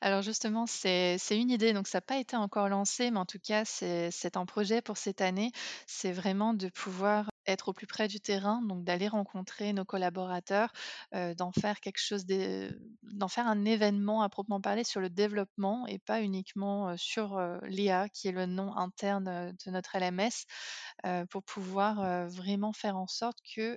Alors 0.00 0.20
justement, 0.20 0.66
c'est 0.66 1.16
une 1.30 1.48
idée, 1.48 1.72
donc 1.72 1.86
ça 1.86 1.98
n'a 1.98 2.02
pas 2.02 2.18
été 2.18 2.34
encore 2.34 2.68
lancé, 2.68 3.12
mais 3.12 3.20
en 3.20 3.24
tout 3.24 3.38
cas, 3.38 3.64
c'est 3.64 4.36
un 4.36 4.46
projet 4.46 4.82
pour 4.82 4.96
cette 4.96 5.20
année. 5.20 5.52
C'est 5.86 6.10
vraiment 6.10 6.54
de 6.54 6.70
pouvoir 6.70 7.31
être 7.46 7.68
au 7.68 7.72
plus 7.72 7.86
près 7.86 8.08
du 8.08 8.20
terrain, 8.20 8.62
donc 8.62 8.84
d'aller 8.84 9.08
rencontrer 9.08 9.72
nos 9.72 9.84
collaborateurs, 9.84 10.72
d'en 11.12 11.52
faire 11.52 11.80
quelque 11.80 12.00
chose, 12.00 12.24
d'en 12.26 13.28
faire 13.28 13.46
un 13.46 13.64
événement 13.64 14.22
à 14.22 14.28
proprement 14.28 14.60
parler 14.60 14.84
sur 14.84 15.00
le 15.00 15.10
développement 15.10 15.86
et 15.86 15.98
pas 15.98 16.22
uniquement 16.22 16.96
sur 16.96 17.40
l'IA, 17.64 18.08
qui 18.08 18.28
est 18.28 18.32
le 18.32 18.46
nom 18.46 18.76
interne 18.76 19.54
de 19.64 19.70
notre 19.70 19.96
LMS, 19.98 20.46
pour 21.30 21.42
pouvoir 21.42 22.28
vraiment 22.28 22.72
faire 22.72 22.96
en 22.96 23.06
sorte 23.06 23.38
que 23.54 23.76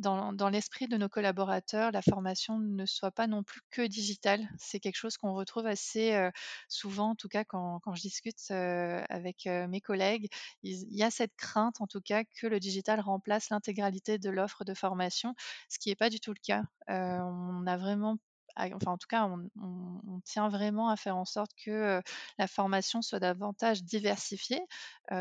dans, 0.00 0.48
l'esprit 0.48 0.88
de 0.88 0.96
nos 0.96 1.08
collaborateurs, 1.08 1.92
la 1.92 2.02
formation 2.02 2.58
ne 2.58 2.86
soit 2.86 3.10
pas 3.10 3.26
non 3.26 3.42
plus 3.42 3.60
que 3.70 3.82
digitale. 3.82 4.48
C'est 4.58 4.80
quelque 4.80 4.96
chose 4.96 5.16
qu'on 5.16 5.34
retrouve 5.34 5.66
assez 5.66 6.30
souvent, 6.68 7.10
en 7.10 7.14
tout 7.14 7.28
cas 7.28 7.44
quand, 7.44 7.80
je 7.94 8.00
discute 8.00 8.50
avec 8.50 9.46
mes 9.46 9.80
collègues. 9.80 10.28
Il, 10.62 10.92
y 10.94 11.02
a 11.02 11.10
cette 11.10 11.36
crainte, 11.36 11.80
en 11.80 11.86
tout 11.86 12.00
cas, 12.00 12.24
que 12.24 12.46
le 12.46 12.60
digital 12.60 13.00
remplace 13.00 13.50
l'intégralité 13.50 14.18
de 14.18 14.30
l'offre 14.30 14.64
de 14.64 14.74
formation, 14.74 15.34
ce 15.68 15.78
qui 15.78 15.90
n'est 15.90 15.96
pas 15.96 16.10
du 16.10 16.20
tout 16.20 16.32
le 16.32 16.40
cas. 16.42 16.62
on 16.88 17.66
a 17.66 17.76
vraiment 17.76 18.16
enfin 18.56 18.92
en 18.92 18.98
tout 18.98 19.06
cas, 19.08 19.26
on, 19.26 20.20
tient 20.24 20.48
vraiment 20.48 20.88
à 20.88 20.96
faire 20.96 21.16
en 21.16 21.24
sorte 21.24 21.52
que 21.64 22.02
la 22.38 22.46
formation 22.46 23.02
soit 23.02 23.20
davantage 23.20 23.84
diversifiée. 23.84 24.60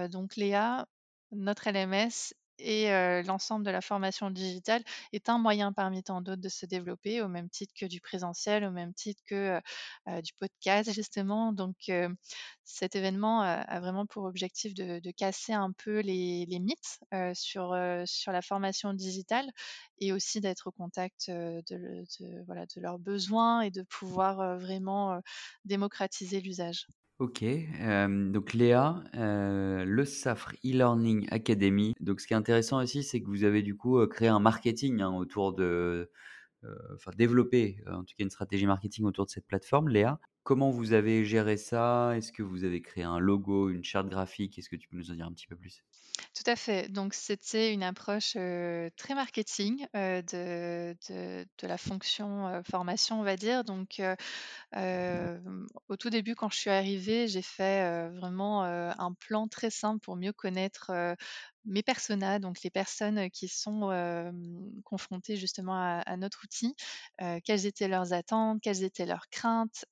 donc 0.10 0.36
Léa, 0.36 0.88
notre 1.32 1.70
LMS 1.70 2.34
et 2.60 2.90
l'ensemble 3.24 3.66
de 3.66 3.72
la 3.72 3.82
formation 3.82 4.30
digitale 4.30 4.84
est 5.14 5.30
un 5.30 5.38
moyen 5.38 5.74
parmi 5.74 6.04
tant 6.04 6.22
d'autres 6.22 6.42
de 6.42 6.50
se 6.50 6.66
développer, 6.66 7.22
au 7.22 7.28
même 7.28 7.50
titre 7.50 7.74
que 7.78 7.86
du 7.86 8.02
présentiel, 8.02 8.64
au 8.66 8.72
même 8.72 8.94
titre 8.94 9.22
que 9.26 9.60
du 10.22 10.34
podcast, 10.34 10.92
justement. 10.94 11.54
Donc, 11.54 11.92
cet 12.64 12.96
événement 12.96 13.42
a 13.42 13.80
vraiment 13.80 14.06
pour 14.06 14.26
objectif 14.26 14.74
de, 14.74 15.12
casser 15.12 15.54
un 15.54 15.72
peu 15.72 16.00
les, 16.00 16.46
mythes 16.60 17.00
sur, 17.34 17.74
la 17.74 18.42
formation 18.42 18.94
digitale 18.94 19.50
et 20.00 20.14
aussi 20.14 20.42
d'être 20.42 20.68
au 20.68 20.72
contact 20.72 21.30
de 21.30 22.80
leurs 22.80 23.00
besoins 23.00 23.62
et 23.62 23.72
de 23.72 23.84
pouvoir 23.84 24.58
vraiment 24.58 25.22
démocratiser 25.66 26.42
l'usage. 26.42 26.86
Ok, 27.20 27.44
donc 28.32 28.54
Léa, 28.54 29.04
le 29.14 30.06
SAFRE 30.06 30.54
e-learning 30.64 31.28
academy. 31.32 31.94
Donc 32.00 32.22
ce 32.22 32.28
qui 32.28 32.34
est 32.34 32.38
intéressant 32.38 32.82
aussi, 32.82 33.04
c'est 33.04 33.22
que 33.22 33.28
vous 33.28 33.44
avez 33.44 33.62
du 33.62 33.76
coup 33.76 34.00
créé 34.08 34.30
un 34.30 34.40
marketing 34.40 35.02
hein, 35.02 35.14
autour 35.14 35.54
de, 35.54 36.10
enfin 36.96 37.12
développé 37.18 37.84
en 37.88 38.06
tout 38.06 38.16
cas 38.18 38.24
une 38.24 38.30
stratégie 38.30 38.66
marketing 38.66 39.04
autour 39.04 39.26
de 39.26 39.32
cette 39.32 39.48
plateforme, 39.48 39.90
Léa. 39.90 40.18
Comment 40.44 40.72
vous 40.72 40.94
avez 40.94 41.26
géré 41.26 41.58
ça? 41.58 42.14
Est-ce 42.16 42.32
que 42.32 42.42
vous 42.42 42.64
avez 42.64 42.82
créé 42.82 43.04
un 43.04 43.20
logo, 43.20 43.70
une 43.70 43.84
charte 43.84 44.08
graphique? 44.08 44.58
Est-ce 44.58 44.70
que 44.70 44.78
tu 44.78 44.88
peux 44.88 44.96
nous 44.96 45.12
en 45.12 45.16
dire 45.16 45.28
un 45.28 45.34
petit 45.34 45.48
peu 45.48 45.58
plus? 45.58 45.84
Tout 46.40 46.50
à 46.52 46.56
fait. 46.56 46.88
Donc 46.88 47.14
c'était 47.16 47.74
une 47.74 47.84
approche 47.84 48.32
très 48.96 49.14
marketing 49.14 49.86
de, 49.94 50.96
de, 51.10 51.68
la 51.68 51.78
fonction 51.78 52.64
formation, 52.64 53.20
on 53.20 53.24
va 53.24 53.36
dire. 53.36 53.66
Donc 53.66 54.02
au 54.74 55.96
tout 55.98 56.10
début, 56.10 56.36
quand 56.36 56.50
je 56.50 56.58
suis 56.58 56.70
arrivée, 56.70 57.28
j'ai 57.28 57.42
fait 57.42 58.08
vraiment 58.12 58.64
un 58.64 59.14
plan 59.20 59.50
très 59.50 59.70
simple 59.70 60.00
pour 60.00 60.16
mieux 60.16 60.32
connaître 60.32 60.92
mes 61.70 61.84
personas, 61.84 62.40
donc 62.40 62.62
les 62.64 62.70
personnes 62.70 63.30
qui 63.30 63.48
sont 63.48 63.90
confrontées 64.84 65.38
justement 65.38 65.76
à, 65.76 66.18
notre 66.18 66.44
outil, 66.44 66.76
quelles 67.46 67.66
étaient 67.66 67.88
leurs 67.88 68.14
attentes, 68.14 68.60
quelles 68.62 68.84
étaient 68.84 69.06
leurs 69.06 69.30
craintes, 69.30 69.86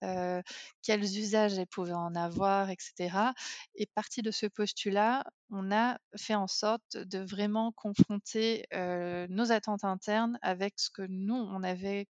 quels 0.82 1.04
usages 1.04 1.58
elles 1.58 1.68
pouvaient 1.68 1.94
en 1.94 2.16
avoir, 2.16 2.70
etc. 2.70 3.34
Et 3.76 3.86
partie 3.86 4.22
de 4.22 4.32
ce 4.32 4.48
postulat, 4.48 5.24
on 5.52 5.72
a 5.72 5.98
fait 6.16 6.36
en 6.36 6.48
sorte 6.48 6.98
de 6.98 7.20
vraiment 7.20 7.72
confronter 7.72 8.66
nos 8.74 9.52
attentes 9.52 9.84
internes 9.84 10.38
avec 10.42 10.80
ce 10.80 10.90
que 10.90 11.04
nous, 11.08 11.36
on 11.36 11.64
avait 11.64 12.08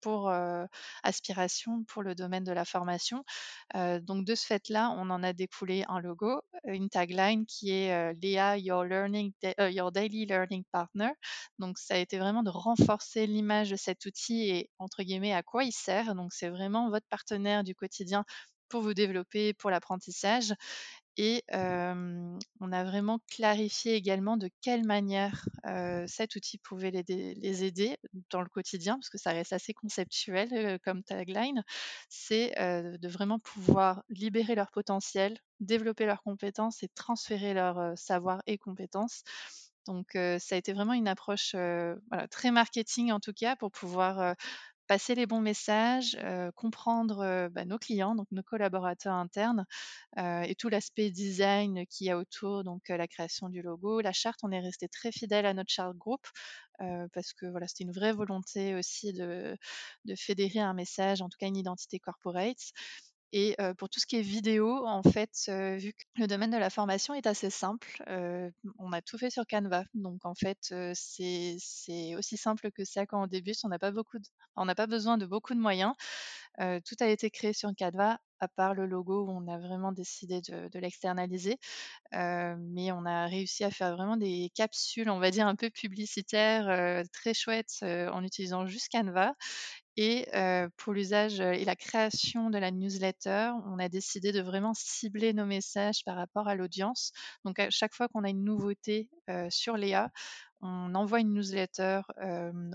pour 0.00 0.32
aspiration 1.02 1.84
pour 1.84 2.02
le 2.02 2.14
domaine 2.14 2.44
de 2.44 2.52
la 2.52 2.64
formation. 2.64 3.24
donc 3.74 4.24
de 4.24 4.34
ce 4.34 4.46
fait-là, 4.46 4.90
on 4.96 5.10
en 5.10 5.22
a 5.22 5.32
découlé 5.32 5.84
un 5.88 6.00
logo, 6.00 6.40
une 6.64 6.88
tagline 6.88 7.46
qui 7.46 7.70
est 7.72 8.14
Léa, 8.22 8.56
your, 8.58 8.84
learning 8.84 9.32
your 9.70 9.92
daily 9.92 10.26
learning 10.26 10.64
partner. 10.72 11.10
Donc 11.58 11.78
ça 11.78 11.94
a 11.94 11.98
été 11.98 12.18
vraiment 12.18 12.42
de 12.42 12.50
renforcer 12.50 13.26
l'image 13.26 13.70
de 13.70 13.76
cet 13.76 14.06
outil 14.06 14.50
et 14.50 14.70
entre 14.78 15.02
guillemets 15.02 15.32
à 15.34 15.42
quoi 15.42 15.64
il 15.64 15.72
sert. 15.72 16.14
Donc 16.14 16.32
c'est 16.32 16.48
vraiment 16.48 16.90
votre 16.90 17.06
partenaire 17.08 17.64
du 17.64 17.74
quotidien 17.74 18.24
pour 18.68 18.82
vous 18.82 18.94
développer, 18.94 19.54
pour 19.54 19.70
l'apprentissage. 19.70 20.52
Et 21.16 21.44
on 21.50 22.72
a 22.72 22.84
vraiment 22.84 23.20
clarifié 23.30 23.94
également 23.94 24.36
de 24.36 24.50
quelle 24.60 24.84
manière 24.84 25.48
cet 26.06 26.36
outil 26.36 26.58
pouvait 26.58 26.90
les, 26.90 27.64
aider 27.64 27.96
dans 28.30 28.42
le 28.42 28.48
quotidien, 28.48 28.94
parce 28.94 29.08
que 29.08 29.18
ça 29.18 29.30
reste 29.30 29.52
assez 29.52 29.72
conceptuel 29.72 30.78
comme 30.84 31.02
tagline. 31.02 31.64
C'est 32.08 32.54
de 32.58 33.08
vraiment 33.08 33.38
pouvoir 33.38 34.02
libérer 34.10 34.54
leur 34.54 34.70
potentiel, 34.70 35.38
développer 35.60 36.04
leurs 36.06 36.22
compétences 36.22 36.82
et 36.82 36.88
transférer 36.88 37.54
leur 37.54 37.96
savoir 37.96 38.42
et 38.46 38.58
compétences. 38.58 39.22
Donc 39.86 40.10
ça 40.12 40.54
a 40.54 40.58
été 40.58 40.72
vraiment 40.72 40.92
une 40.92 41.08
approche 41.08 41.56
très 42.30 42.50
marketing 42.50 43.12
en 43.12 43.20
tout 43.20 43.32
cas 43.32 43.56
pour 43.56 43.70
pouvoir 43.70 44.34
passer 44.86 45.14
les 45.14 45.26
bons 45.26 45.40
messages, 45.40 46.16
comprendre 46.54 47.48
bah, 47.50 47.64
nos 47.64 47.78
clients, 47.78 48.14
donc 48.14 48.26
nos 48.32 48.42
collaborateurs 48.42 49.14
internes 49.14 49.66
et 50.18 50.54
tout 50.58 50.68
l'aspect 50.68 51.10
design 51.10 51.86
qu'il 51.86 52.06
y 52.06 52.10
a 52.10 52.18
autour, 52.18 52.64
donc 52.64 52.88
la 52.88 53.08
création 53.08 53.48
du 53.48 53.62
logo, 53.62 54.00
la 54.00 54.12
charte. 54.12 54.40
On 54.42 54.50
est 54.52 54.60
resté 54.60 54.88
très 54.88 55.12
fidèle 55.12 55.46
à 55.46 55.54
notre 55.54 55.72
charte 55.72 55.96
groupe 55.96 56.26
parce 57.12 57.32
que 57.32 57.46
voilà, 57.46 57.66
c'était 57.68 57.84
une 57.84 57.92
vraie 57.92 58.12
volonté 58.12 58.74
aussi 58.74 59.12
de, 59.12 59.56
de 60.04 60.14
fédérer 60.14 60.60
un 60.60 60.74
message, 60.74 61.22
en 61.22 61.28
tout 61.28 61.38
cas 61.38 61.46
une 61.46 61.56
identité 61.56 61.98
corporate. 61.98 62.72
Et 63.32 63.56
pour 63.78 63.88
tout 63.88 64.00
ce 64.00 64.06
qui 64.06 64.16
est 64.16 64.22
vidéo, 64.22 64.86
en 64.86 65.02
fait, 65.02 65.50
vu 65.78 65.92
que 65.92 66.04
le 66.16 66.26
domaine 66.26 66.50
de 66.50 66.56
la 66.56 66.70
formation 66.70 67.14
est 67.14 67.26
assez 67.26 67.50
simple, 67.50 68.02
on 68.78 68.92
a 68.92 69.02
tout 69.02 69.18
fait 69.18 69.30
sur 69.30 69.46
Canva. 69.46 69.84
Donc 69.94 70.24
en 70.24 70.34
fait, 70.34 70.72
c'est 70.94 72.14
aussi 72.16 72.36
simple 72.36 72.70
que 72.70 72.84
ça 72.84 73.06
quand 73.06 73.22
on 73.22 73.26
débute. 73.26 73.58
On 73.64 73.68
n'a 73.68 73.78
pas 73.78 73.92
pas 74.74 74.86
besoin 74.86 75.18
de 75.18 75.26
beaucoup 75.26 75.54
de 75.54 75.60
moyens. 75.60 75.92
tout 76.58 76.96
a 77.00 77.06
été 77.08 77.30
créé 77.30 77.52
sur 77.52 77.70
Canva, 77.76 78.18
à 78.40 78.48
part 78.48 78.74
le 78.74 78.86
logo 78.86 79.24
où 79.26 79.30
on 79.30 79.48
a 79.48 79.58
vraiment 79.58 79.92
décidé 79.92 80.40
de, 80.40 80.78
l'externaliser. 80.78 81.58
mais 82.12 82.92
on 82.92 83.04
a 83.06 83.26
réussi 83.26 83.64
à 83.64 83.70
faire 83.70 83.96
vraiment 83.96 84.16
des 84.16 84.50
capsules, 84.54 85.10
on 85.10 85.18
va 85.18 85.30
dire 85.30 85.46
un 85.46 85.56
peu 85.56 85.70
publicitaires, 85.70 87.02
très 87.12 87.34
chouettes 87.34 87.82
en 87.82 88.22
utilisant 88.22 88.66
juste 88.66 88.88
Canva. 88.92 89.34
Et 89.96 90.26
pour 90.76 90.92
l'usage 90.92 91.40
et 91.40 91.64
la 91.64 91.76
création 91.76 92.50
de 92.50 92.58
la 92.58 92.70
newsletter, 92.70 93.52
on 93.66 93.78
a 93.78 93.88
décidé 93.88 94.32
de 94.32 94.42
vraiment 94.42 94.74
cibler 94.74 95.32
nos 95.32 95.46
messages 95.46 96.04
par 96.04 96.16
rapport 96.16 96.48
à 96.48 96.54
l'audience. 96.54 97.12
Donc 97.44 97.58
à 97.58 97.70
chaque 97.70 97.94
fois 97.94 98.08
qu'on 98.08 98.24
a 98.24 98.28
une 98.28 98.44
nouveauté 98.44 99.08
sur 99.48 99.76
Léa, 99.76 100.10
on 100.66 100.94
envoie 100.94 101.20
une 101.20 101.32
newsletter 101.34 102.00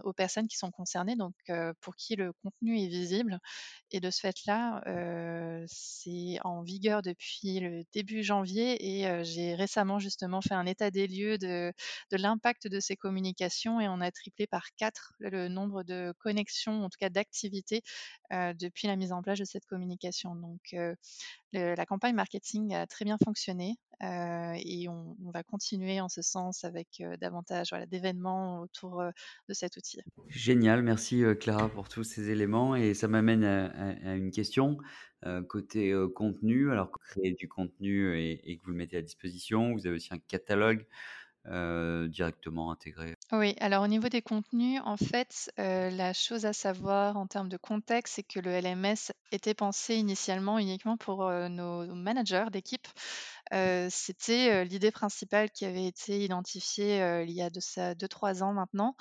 aux 0.03 0.13
personnes 0.13 0.48
qui 0.48 0.57
sont 0.57 0.71
concernées, 0.71 1.15
donc 1.15 1.33
pour 1.81 1.95
qui 1.95 2.15
le 2.15 2.33
contenu 2.43 2.79
est 2.79 2.88
visible. 2.88 3.39
Et 3.91 4.00
de 4.00 4.10
ce 4.10 4.19
fait-là, 4.21 4.81
c'est 5.67 6.38
en 6.43 6.62
vigueur 6.62 7.01
depuis 7.01 7.60
le 7.60 7.83
début 7.93 8.24
janvier 8.24 9.01
et 9.01 9.24
j'ai 9.24 9.55
récemment 9.55 10.00
justement 10.00 10.41
fait 10.41 10.53
un 10.53 10.65
état 10.65 10.91
des 10.91 11.07
lieux 11.07 11.38
de, 11.38 11.74
de 12.12 12.17
l'impact 12.17 12.67
de 12.67 12.79
ces 12.79 12.95
communications 12.95 13.79
et 13.79 13.88
on 13.88 14.01
a 14.01 14.12
triplé 14.12 14.48
par 14.48 14.74
quatre 14.77 15.13
le 15.19 15.48
nombre 15.48 15.83
de 15.83 16.13
connexions, 16.19 16.83
en 16.83 16.89
tout 16.89 16.98
cas 17.00 17.10
d'activités, 17.10 17.81
depuis 18.31 18.88
la 18.88 18.95
mise 18.95 19.12
en 19.12 19.21
place 19.21 19.39
de 19.39 19.45
cette 19.45 19.65
communication. 19.65 20.36
Donc 20.36 20.75
la 21.53 21.86
campagne 21.86 22.15
marketing 22.15 22.74
a 22.74 22.88
très 22.88 23.05
bien 23.05 23.17
fonctionné 23.24 23.77
et 24.01 24.88
on, 24.89 25.15
va 25.33 25.43
continuer 25.43 26.01
en 26.01 26.10
ce 26.10 26.21
sens 26.21 26.63
avec 26.63 27.03
davantage 27.19 27.74
d'événements 27.85 28.61
autour 28.61 29.03
de 29.50 29.53
cet 29.53 29.77
outil. 29.77 30.00
Génial, 30.27 30.83
merci 30.83 31.23
Clara 31.39 31.69
pour 31.69 31.89
tous 31.89 32.03
ces 32.03 32.29
éléments 32.29 32.75
et 32.75 32.93
ça 32.93 33.07
m'amène 33.07 33.43
à, 33.43 34.15
une 34.15 34.31
question. 34.31 34.77
côté 35.47 35.93
contenu, 36.15 36.71
alors 36.71 36.91
créez 36.91 37.33
du 37.33 37.47
contenu 37.47 38.17
et, 38.17 38.57
que 38.57 38.63
vous 38.63 38.71
le 38.71 38.77
mettez 38.77 38.97
à 38.97 39.01
disposition, 39.01 39.73
vous 39.73 39.88
avez 39.88 39.95
aussi 39.95 40.13
un 40.13 40.19
catalogue 40.19 40.85
directement 41.45 42.71
intégré 42.71 43.15
Oui, 43.31 43.55
alors 43.60 43.83
au 43.83 43.88
niveau 43.88 44.10
des 44.10 44.21
contenus, 44.21 44.81
en 44.86 44.98
fait, 44.98 45.51
la 45.57 46.13
chose 46.13 46.45
à 46.45 46.53
savoir 46.53 47.17
en 47.17 47.27
termes 47.27 47.50
de 47.50 47.57
contexte, 47.57 48.15
c'est 48.15 48.24
que 48.24 48.39
le 48.39 48.51
LMS 48.51 49.12
était 49.31 49.53
pensé 49.53 49.95
initialement 49.95 50.60
uniquement 50.60 50.98
pour 50.98 51.29
nos 51.29 51.95
managers 51.95 52.45
d'équipe. 52.51 52.88
C'était 53.89 54.65
l'idée 54.65 54.91
principale 54.91 55.50
qui 55.51 55.65
avait 55.65 55.88
été 55.88 56.24
identifiée 56.24 57.24
il 57.27 57.31
y 57.31 57.41
a 57.41 57.50
de 57.50 57.60
ça 57.60 57.95
2-3 57.95 58.43
ans 58.43 58.53
maintenant. 58.53 58.95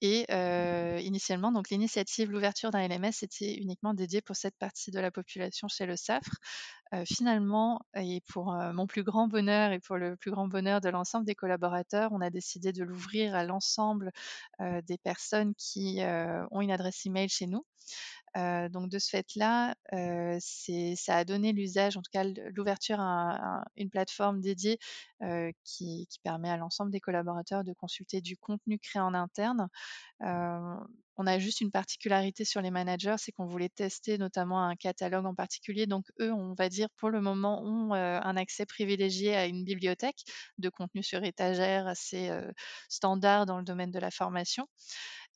Et 0.00 0.26
initialement, 1.02 1.52
donc 1.52 1.70
l'initiative, 1.70 2.30
l'ouverture 2.30 2.70
d'un 2.70 2.86
LMS 2.86 3.22
était 3.22 3.54
uniquement 3.56 3.94
dédiée 3.94 4.20
pour 4.22 4.36
cette 4.36 4.56
partie 4.56 4.90
de 4.90 5.00
la 5.00 5.10
population 5.10 5.68
chez 5.68 5.86
le 5.86 5.96
SAFRE 5.96 6.36
finalement, 7.06 7.80
et 7.96 8.22
pour 8.28 8.52
mon 8.74 8.86
plus 8.86 9.02
grand 9.04 9.28
bonheur 9.28 9.72
et 9.72 9.80
pour 9.80 9.96
le 9.96 10.16
plus 10.16 10.30
grand 10.30 10.48
bonheur 10.48 10.80
de 10.80 10.88
l'ensemble 10.88 11.26
des 11.26 11.34
collaborateurs, 11.34 12.10
on 12.12 12.20
a 12.20 12.30
décidé 12.30 12.72
de 12.72 12.84
l'ouvrir 12.84 13.34
à 13.34 13.44
l'ensemble 13.44 14.12
des 14.60 14.98
personnes 14.98 15.54
qui 15.56 16.00
ont 16.50 16.60
une 16.60 16.70
adresse 16.70 17.04
email 17.06 17.28
chez 17.28 17.46
nous. 17.46 17.64
Donc 18.68 18.88
de 18.90 18.98
ce 18.98 19.10
fait-là, 19.10 19.74
ça 19.90 21.16
a 21.16 21.24
donné 21.24 21.52
l'usage, 21.52 21.96
en 21.96 22.02
tout 22.02 22.10
cas 22.12 22.24
l'ouverture 22.54 23.00
à, 23.00 23.64
une 23.76 23.90
plateforme 23.90 24.40
dédiée 24.40 24.78
qui, 25.64 26.08
permet 26.22 26.50
à 26.50 26.56
l'ensemble 26.56 26.90
des 26.90 27.00
collaborateurs 27.00 27.64
de 27.64 27.72
consulter 27.72 28.20
du 28.20 28.36
contenu 28.36 28.78
créé 28.78 29.00
en 29.00 29.14
interne. 29.14 29.68
on 30.20 31.26
a 31.26 31.38
juste 31.38 31.60
une 31.60 31.70
particularité 31.70 32.44
sur 32.44 32.60
les 32.60 32.70
managers, 32.70 33.16
c'est 33.18 33.32
qu'on 33.32 33.46
voulait 33.46 33.68
tester 33.68 34.18
notamment 34.18 34.62
un 34.62 34.76
catalogue 34.76 35.26
en 35.26 35.34
particulier. 35.34 35.86
Donc 35.86 36.04
eux, 36.20 36.32
on 36.32 36.54
va 36.54 36.68
dire 36.68 36.88
pour 36.96 37.10
le 37.10 37.20
moment, 37.20 37.62
ont 37.62 37.92
un 37.92 38.36
accès 38.36 38.66
privilégié 38.66 39.36
à 39.36 39.46
une 39.46 39.64
bibliothèque 39.64 40.22
de 40.58 40.68
contenu 40.68 41.02
sur 41.02 41.24
étagère 41.24 41.86
assez 41.86 42.30
standard 42.88 43.46
dans 43.46 43.58
le 43.58 43.64
domaine 43.64 43.90
de 43.90 43.98
la 43.98 44.10
formation. 44.10 44.68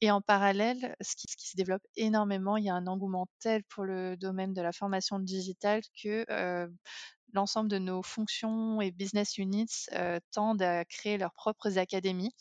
Et 0.02 0.10
en 0.10 0.20
parallèle, 0.20 0.96
ce 1.00 1.14
qui, 1.14 1.28
se 1.48 1.56
développe 1.56 1.86
énormément, 1.94 2.56
il 2.56 2.64
y 2.64 2.68
a 2.68 2.74
un 2.74 2.88
engouement 2.88 3.28
tel 3.38 3.62
pour 3.62 3.84
le 3.84 4.16
domaine 4.16 4.52
de 4.52 4.60
la 4.60 4.72
formation 4.72 5.20
digitale 5.20 5.80
que 6.02 6.26
l'ensemble 7.32 7.70
de 7.70 7.78
nos 7.78 8.02
fonctions 8.02 8.80
et 8.80 8.90
business 8.90 9.38
units 9.38 9.86
tendent 10.32 10.60
à 10.60 10.84
créer 10.84 11.18
leurs 11.18 11.32
propres 11.34 11.78
académies. 11.78 12.34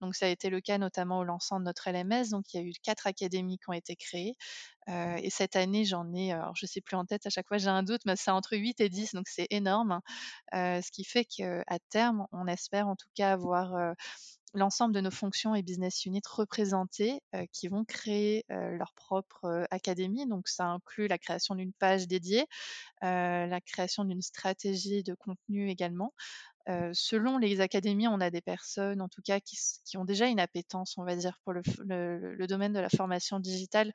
Donc 0.00 0.16
ça 0.16 0.26
a 0.26 0.30
été 0.30 0.50
le 0.50 0.60
cas 0.60 0.78
notamment 0.78 1.20
au 1.20 1.24
lancement 1.24 1.60
de 1.60 1.64
notre 1.64 1.88
LMS. 1.88 2.30
Donc 2.30 2.52
il 2.52 2.60
y 2.60 2.64
a 2.64 2.66
eu 2.66 2.72
quatre 2.82 3.06
académies 3.06 3.58
qui 3.58 3.70
ont 3.70 3.72
été 3.72 3.94
créées. 3.94 4.34
et 4.88 5.30
cette 5.30 5.54
année, 5.54 5.84
j'en 5.84 6.12
ai, 6.12 6.32
alors 6.32 6.56
je 6.56 6.66
ne 6.66 6.68
sais 6.68 6.80
plus 6.80 6.96
en 6.96 7.04
tête, 7.04 7.24
à 7.24 7.30
chaque 7.30 7.46
fois 7.46 7.58
j'ai 7.58 7.68
un 7.68 7.84
doute, 7.84 8.02
mais 8.04 8.16
c'est 8.16 8.32
entre 8.32 8.56
8 8.56 8.80
et 8.80 8.88
10, 8.88 9.14
donc 9.14 9.28
c'est 9.28 9.46
énorme. 9.50 10.00
ce 10.52 10.90
qui 10.90 11.04
fait 11.04 11.24
qu'à 11.24 11.78
terme, 11.88 12.26
on 12.32 12.48
espère 12.48 12.88
en 12.88 12.96
tout 12.96 13.08
cas 13.14 13.32
avoir 13.32 13.94
l'ensemble 14.56 14.94
de 14.94 15.00
nos 15.00 15.10
fonctions 15.12 15.54
et 15.54 15.62
business 15.62 16.04
units 16.06 16.22
représentés 16.28 17.20
qui 17.52 17.68
vont 17.68 17.84
créer 17.84 18.44
leur 18.48 18.92
propre 18.94 19.66
académie. 19.70 20.26
Donc 20.26 20.48
ça 20.48 20.66
inclut 20.66 21.08
la 21.08 21.18
création 21.18 21.54
d'une 21.54 21.72
page 21.72 22.08
dédiée, 22.08 22.46
la 23.02 23.60
création 23.60 24.04
d'une 24.04 24.22
stratégie 24.22 25.02
de 25.02 25.14
contenu 25.14 25.70
également. 25.70 26.12
Selon 26.92 27.38
les 27.38 27.60
académies, 27.60 28.08
on 28.08 28.20
a 28.20 28.30
des 28.30 28.40
personnes, 28.40 29.00
en 29.00 29.08
tout 29.08 29.22
cas, 29.22 29.40
qui, 29.40 29.56
ont 29.96 30.04
déjà 30.04 30.26
une 30.26 30.40
appétence, 30.40 30.96
on 30.98 31.04
va 31.04 31.16
dire, 31.16 31.38
pour 31.44 31.52
le 31.52 32.46
domaine 32.46 32.72
de 32.72 32.80
la 32.80 32.88
formation 32.88 33.40
digitale, 33.40 33.92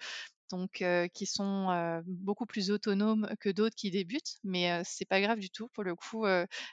donc 0.51 0.84
qui 1.13 1.25
sont 1.25 2.01
beaucoup 2.06 2.46
plus 2.46 2.72
autonomes 2.72 3.30
que 3.40 3.50
d'autres 3.50 3.75
qui 3.75 3.90
débutent, 3.92 4.38
mais 4.44 4.82
c'est 4.86 5.06
pas 5.06 5.22
grave 5.22 5.40
du 5.40 5.50
tout. 5.50 5.70
Pour 5.70 5.84
le 5.84 5.96
coup, 5.96 6.25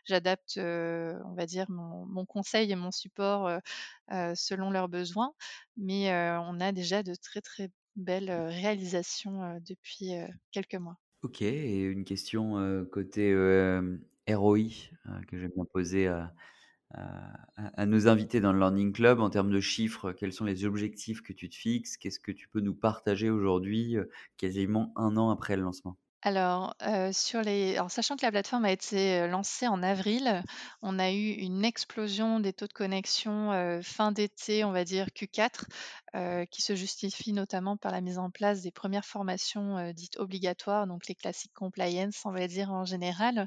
j'adapte, 0.05 0.59
on 0.59 1.35
va 1.37 1.47
dire, 1.47 1.67
mon, 1.71 2.27
conseil 2.27 2.71
et 2.71 2.77
mon 2.77 2.91
support 2.91 3.51
selon 4.35 4.71
leurs 4.71 4.89
besoins, 4.89 5.33
mais 5.77 6.13
on 6.13 6.61
a 6.61 6.73
déjà 6.73 7.03
de 7.03 7.15
très 7.15 7.41
très 7.41 7.71
belles 7.97 8.31
réalisations 8.31 9.59
depuis 9.67 10.13
quelques 10.53 10.75
mois. 10.75 10.97
Ok, 11.23 11.43
et 11.43 11.81
une 11.81 12.05
question 12.05 12.87
côté 12.93 13.33
ROI 14.29 14.91
que 15.27 15.39
j'aime 15.39 15.53
bien 15.55 15.65
poser 15.65 16.09
à, 16.09 16.33
à, 17.57 17.87
nos 17.87 18.09
invités 18.09 18.41
dans 18.41 18.53
le 18.53 18.59
Learning 18.59 18.93
Club. 18.93 19.21
En 19.21 19.31
termes 19.31 19.51
de 19.51 19.61
chiffres 19.61 20.13
Quels 20.13 20.33
sont 20.33 20.45
les 20.45 20.65
objectifs 20.65 21.23
que 21.23 21.33
tu 21.33 21.49
te 21.49 21.57
fixes? 21.57 21.97
Qu'est-ce 21.97 22.21
que 22.21 22.33
tu 22.33 22.49
peux 22.49 22.61
nous 22.61 22.75
partager 22.75 23.31
aujourd'hui, 23.31 23.97
euh, 23.97 24.05
quasiment 24.37 24.93
un 24.97 25.17
an 25.17 25.31
après 25.31 25.57
le 25.57 25.63
lancement? 25.63 25.97
Alors, 26.23 26.75
sachant 27.89 28.17
que 28.17 28.25
la 28.27 28.33
plateforme 28.33 28.65
a 28.65 28.73
été, 28.73 29.29
lancée 29.29 29.69
en 29.69 29.83
avril, 29.85 30.43
on 30.83 30.99
a 30.99 31.13
eu 31.13 31.31
une 31.31 31.65
explosion 31.65 32.41
des 32.41 32.53
taux 32.53 32.67
de 32.67 32.73
connexion, 32.73 33.81
fin 33.85 34.11
d'été, 34.11 34.65
on 34.65 34.73
va 34.73 34.85
dire 34.85 35.07
Q4, 35.15 35.67
qui 36.51 36.61
se 36.63 36.75
justifie 36.75 37.33
notamment 37.33 37.77
par 37.77 37.93
la 37.93 38.01
mise 38.01 38.19
en 38.19 38.31
place 38.31 38.63
des 38.63 38.73
premières 38.73 39.05
formations, 39.05 39.93
dites 39.93 40.19
obligatoires, 40.19 40.89
donc 40.89 41.07
les 41.07 41.15
classiques 41.15 41.55
compliance, 41.55 42.23
on 42.25 42.33
va 42.33 42.49
dire 42.49 42.73
en 42.73 42.85
général. 42.85 43.47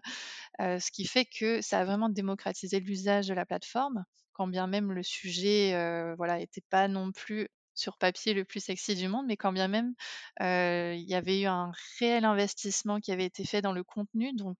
ce 0.60 0.92
qui 0.92 1.06
fait 1.06 1.26
que 1.26 1.62
ça 1.62 1.80
a 1.80 1.86
vraiment 1.86 2.10
démocratisé 2.10 2.80
l'usage 2.80 3.28
de 3.28 3.34
la 3.34 3.46
plateforme, 3.46 4.06
quand 4.34 4.48
bien 4.48 4.68
même 4.68 4.92
le 4.94 5.04
sujet, 5.04 5.74
voilà, 6.18 6.40
était 6.40 6.64
pas 6.70 6.88
non 6.88 7.12
plus 7.12 7.50
sur 7.82 7.98
papier 7.98 8.34
le 8.34 8.46
plus 8.46 8.60
sexy 8.64 8.96
du 8.96 9.08
monde, 9.08 9.26
mais 9.28 9.38
quand 9.38 9.52
bien 9.52 9.68
même 9.68 9.94
il 10.40 11.06
y 11.08 11.16
avait 11.16 11.42
eu 11.42 11.46
un 11.46 11.72
réel 12.00 12.26
investissement 12.26 13.00
qui 13.00 13.12
avait 13.12 13.26
été 13.26 13.44
fait 13.46 13.62
dans 13.62 13.74
le 13.74 13.84
contenu, 13.84 14.34
donc 14.34 14.58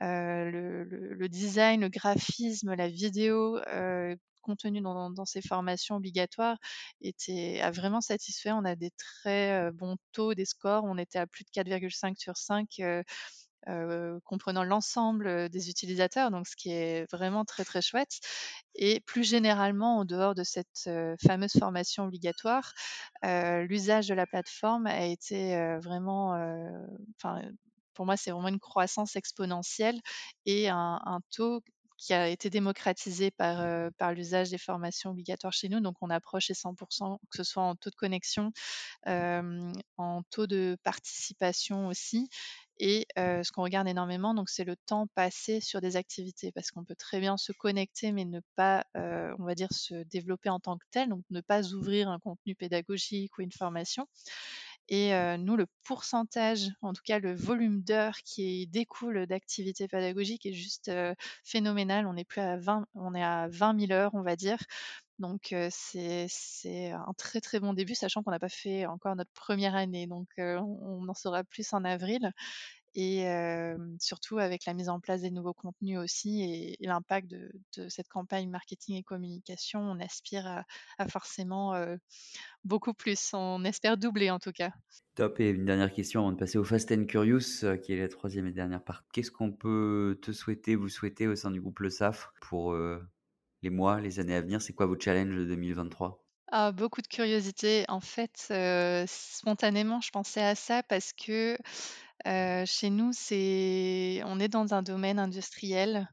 le, 0.00 1.28
design, 1.28 1.82
le 1.82 1.88
graphisme, 1.88 2.74
la 2.74 2.88
vidéo 2.88 3.58
contenu 4.40 4.80
dans, 4.80 5.24
ces 5.24 5.42
formations 5.42 5.96
obligatoires 5.96 6.58
était, 7.02 7.60
a 7.62 7.70
vraiment 7.70 8.00
satisfait. 8.00 8.52
On 8.52 8.64
a 8.64 8.74
des 8.74 8.90
très 8.92 9.70
bons 9.72 9.96
taux, 10.12 10.34
des 10.34 10.46
scores. 10.46 10.84
On 10.84 10.98
était 10.98 11.18
à 11.18 11.26
plus 11.26 11.44
de 11.44 11.50
4,5 11.50 12.16
sur 12.18 12.36
5 12.36 12.80
comprenant 14.24 14.64
l'ensemble 14.64 15.48
des 15.48 15.70
utilisateurs, 15.70 16.30
donc 16.30 16.46
ce 16.46 16.56
qui 16.56 16.72
est 16.72 17.10
vraiment 17.10 17.44
très 17.44 17.64
très 17.64 17.82
chouette. 17.82 18.20
Et 18.74 19.00
plus 19.00 19.24
généralement, 19.24 19.98
en 19.98 20.04
dehors 20.04 20.34
de 20.34 20.44
cette 20.44 20.90
fameuse 21.24 21.52
formation 21.58 22.04
obligatoire, 22.04 22.72
l'usage 23.22 24.08
de 24.08 24.14
la 24.14 24.26
plateforme 24.26 24.86
a 24.86 25.06
été 25.06 25.56
vraiment, 25.82 26.34
enfin, 27.16 27.42
pour 27.94 28.06
moi, 28.06 28.16
c'est 28.16 28.30
vraiment 28.30 28.48
une 28.48 28.60
croissance 28.60 29.16
exponentielle 29.16 30.00
et 30.46 30.68
un, 30.70 31.20
taux 31.30 31.62
qui 32.00 32.14
a 32.14 32.28
été 32.28 32.48
démocratisé 32.48 33.30
par, 33.30 33.90
par 33.98 34.14
l'usage 34.14 34.48
des 34.50 34.58
formations 34.58 35.10
obligatoires 35.10 35.52
chez 35.52 35.68
nous. 35.68 35.80
Donc, 35.80 35.96
on 36.00 36.08
approche 36.08 36.48
les 36.48 36.54
100%, 36.54 37.18
que 37.30 37.36
ce 37.36 37.44
soit 37.44 37.62
en 37.62 37.76
taux 37.76 37.90
de 37.90 37.94
connexion, 37.94 38.52
en 39.06 40.22
taux 40.30 40.46
de 40.46 40.78
participation 40.82 41.88
aussi. 41.88 42.28
Et 42.78 43.06
ce 43.16 43.52
qu'on 43.52 43.62
regarde 43.62 43.86
énormément, 43.86 44.32
donc 44.32 44.48
c'est 44.48 44.64
le 44.64 44.76
temps 44.86 45.06
passé 45.14 45.60
sur 45.60 45.82
des 45.82 45.96
activités, 45.96 46.50
parce 46.52 46.70
qu'on 46.70 46.84
peut 46.84 46.94
très 46.96 47.20
bien 47.20 47.36
se 47.36 47.52
connecter, 47.52 48.12
mais 48.12 48.24
ne 48.24 48.40
pas, 48.56 48.86
on 48.94 49.44
va 49.44 49.54
dire, 49.54 49.68
se 49.70 50.02
développer 50.04 50.48
en 50.48 50.58
tant 50.58 50.78
que 50.78 50.86
tel, 50.90 51.10
donc 51.10 51.22
ne 51.28 51.42
pas 51.42 51.74
ouvrir 51.74 52.08
un 52.08 52.18
contenu 52.18 52.54
pédagogique 52.54 53.36
ou 53.36 53.42
une 53.42 53.52
formation. 53.52 54.06
Et 54.90 55.12
nous, 55.38 55.56
le 55.56 55.66
pourcentage, 55.84 56.68
en 56.82 56.92
tout 56.92 57.02
cas 57.04 57.20
le 57.20 57.32
volume 57.32 57.80
d'heures 57.82 58.18
qui 58.24 58.66
découle 58.66 59.26
d'activités 59.26 59.86
pédagogiques 59.86 60.46
est 60.46 60.52
juste 60.52 60.90
phénoménal. 61.44 62.06
On 62.06 62.16
est 62.16 62.24
plus 62.24 62.40
à 62.40 62.56
20, 62.56 62.86
on 62.94 63.14
est 63.14 63.22
à 63.22 63.46
20 63.48 63.78
000 63.86 63.92
heures, 63.92 64.10
on 64.14 64.22
va 64.22 64.34
dire. 64.34 64.58
Donc 65.20 65.54
c'est 65.70 66.90
un 66.90 67.12
très 67.16 67.40
très 67.40 67.60
bon 67.60 67.72
début, 67.72 67.94
sachant 67.94 68.22
qu'on 68.22 68.32
n'a 68.32 68.40
pas 68.40 68.48
fait 68.48 68.86
encore 68.86 69.14
notre 69.14 69.32
première 69.32 69.76
année. 69.76 70.08
Donc 70.08 70.28
on, 70.38 71.08
en 71.08 71.14
saura 71.14 71.44
plus 71.44 71.72
en 71.72 71.84
avril. 71.84 72.32
Et 72.94 73.24
surtout 74.00 74.38
avec 74.38 74.64
la 74.64 74.74
mise 74.74 74.88
en 74.88 74.98
place 74.98 75.22
des 75.22 75.30
nouveaux 75.30 75.54
contenus 75.54 75.98
aussi 75.98 76.42
et, 76.42 76.76
l'impact 76.80 77.28
de, 77.28 77.50
cette 77.88 78.08
campagne 78.08 78.48
marketing 78.50 78.96
et 78.96 79.02
communication, 79.02 79.80
on 79.80 80.00
aspire 80.00 80.64
à, 80.98 81.08
forcément 81.08 81.74
beaucoup 82.64 82.94
plus. 82.94 83.32
On 83.32 83.64
espère 83.64 83.96
doubler 83.96 84.30
en 84.30 84.38
tout 84.38 84.52
cas. 84.52 84.72
Top. 85.14 85.38
Et 85.38 85.50
une 85.50 85.66
dernière 85.66 85.92
question 85.92 86.20
avant 86.20 86.32
de 86.32 86.36
passer 86.36 86.58
au 86.58 86.64
Fast 86.64 86.90
and 86.90 87.04
Curious, 87.04 87.64
qui 87.82 87.92
est 87.92 88.00
la 88.00 88.08
troisième 88.08 88.46
et 88.46 88.52
dernière 88.52 88.82
part. 88.82 89.04
Qu'est-ce 89.12 89.30
qu'on 89.30 89.52
peut 89.52 90.18
te 90.20 90.32
souhaiter, 90.32 90.74
vous 90.74 90.88
souhaiter 90.88 91.28
au 91.28 91.36
sein 91.36 91.50
du 91.50 91.60
groupe 91.60 91.78
Le 91.80 91.90
SAF 91.90 92.32
pour 92.40 92.76
les 93.62 93.70
mois, 93.70 94.00
les 94.00 94.18
années 94.18 94.34
à 94.34 94.40
venir? 94.40 94.60
C'est 94.60 94.72
quoi 94.72 94.86
vos 94.86 94.98
challenges 94.98 95.36
de 95.36 95.44
2023 95.44 96.24
ah, 96.52 96.72
beaucoup 96.72 97.00
de 97.00 97.06
curiosité. 97.06 97.84
En 97.86 98.00
fait, 98.00 98.52
spontanément, 99.06 100.00
je 100.00 100.10
pensais 100.10 100.42
à 100.42 100.56
ça 100.56 100.82
parce 100.82 101.12
que 101.12 101.56
chez 102.24 102.90
nous, 102.90 103.10
on 104.24 104.40
est 104.40 104.48
dans 104.48 104.74
un 104.74 104.82
domaine 104.82 105.18
industriel. 105.18 106.08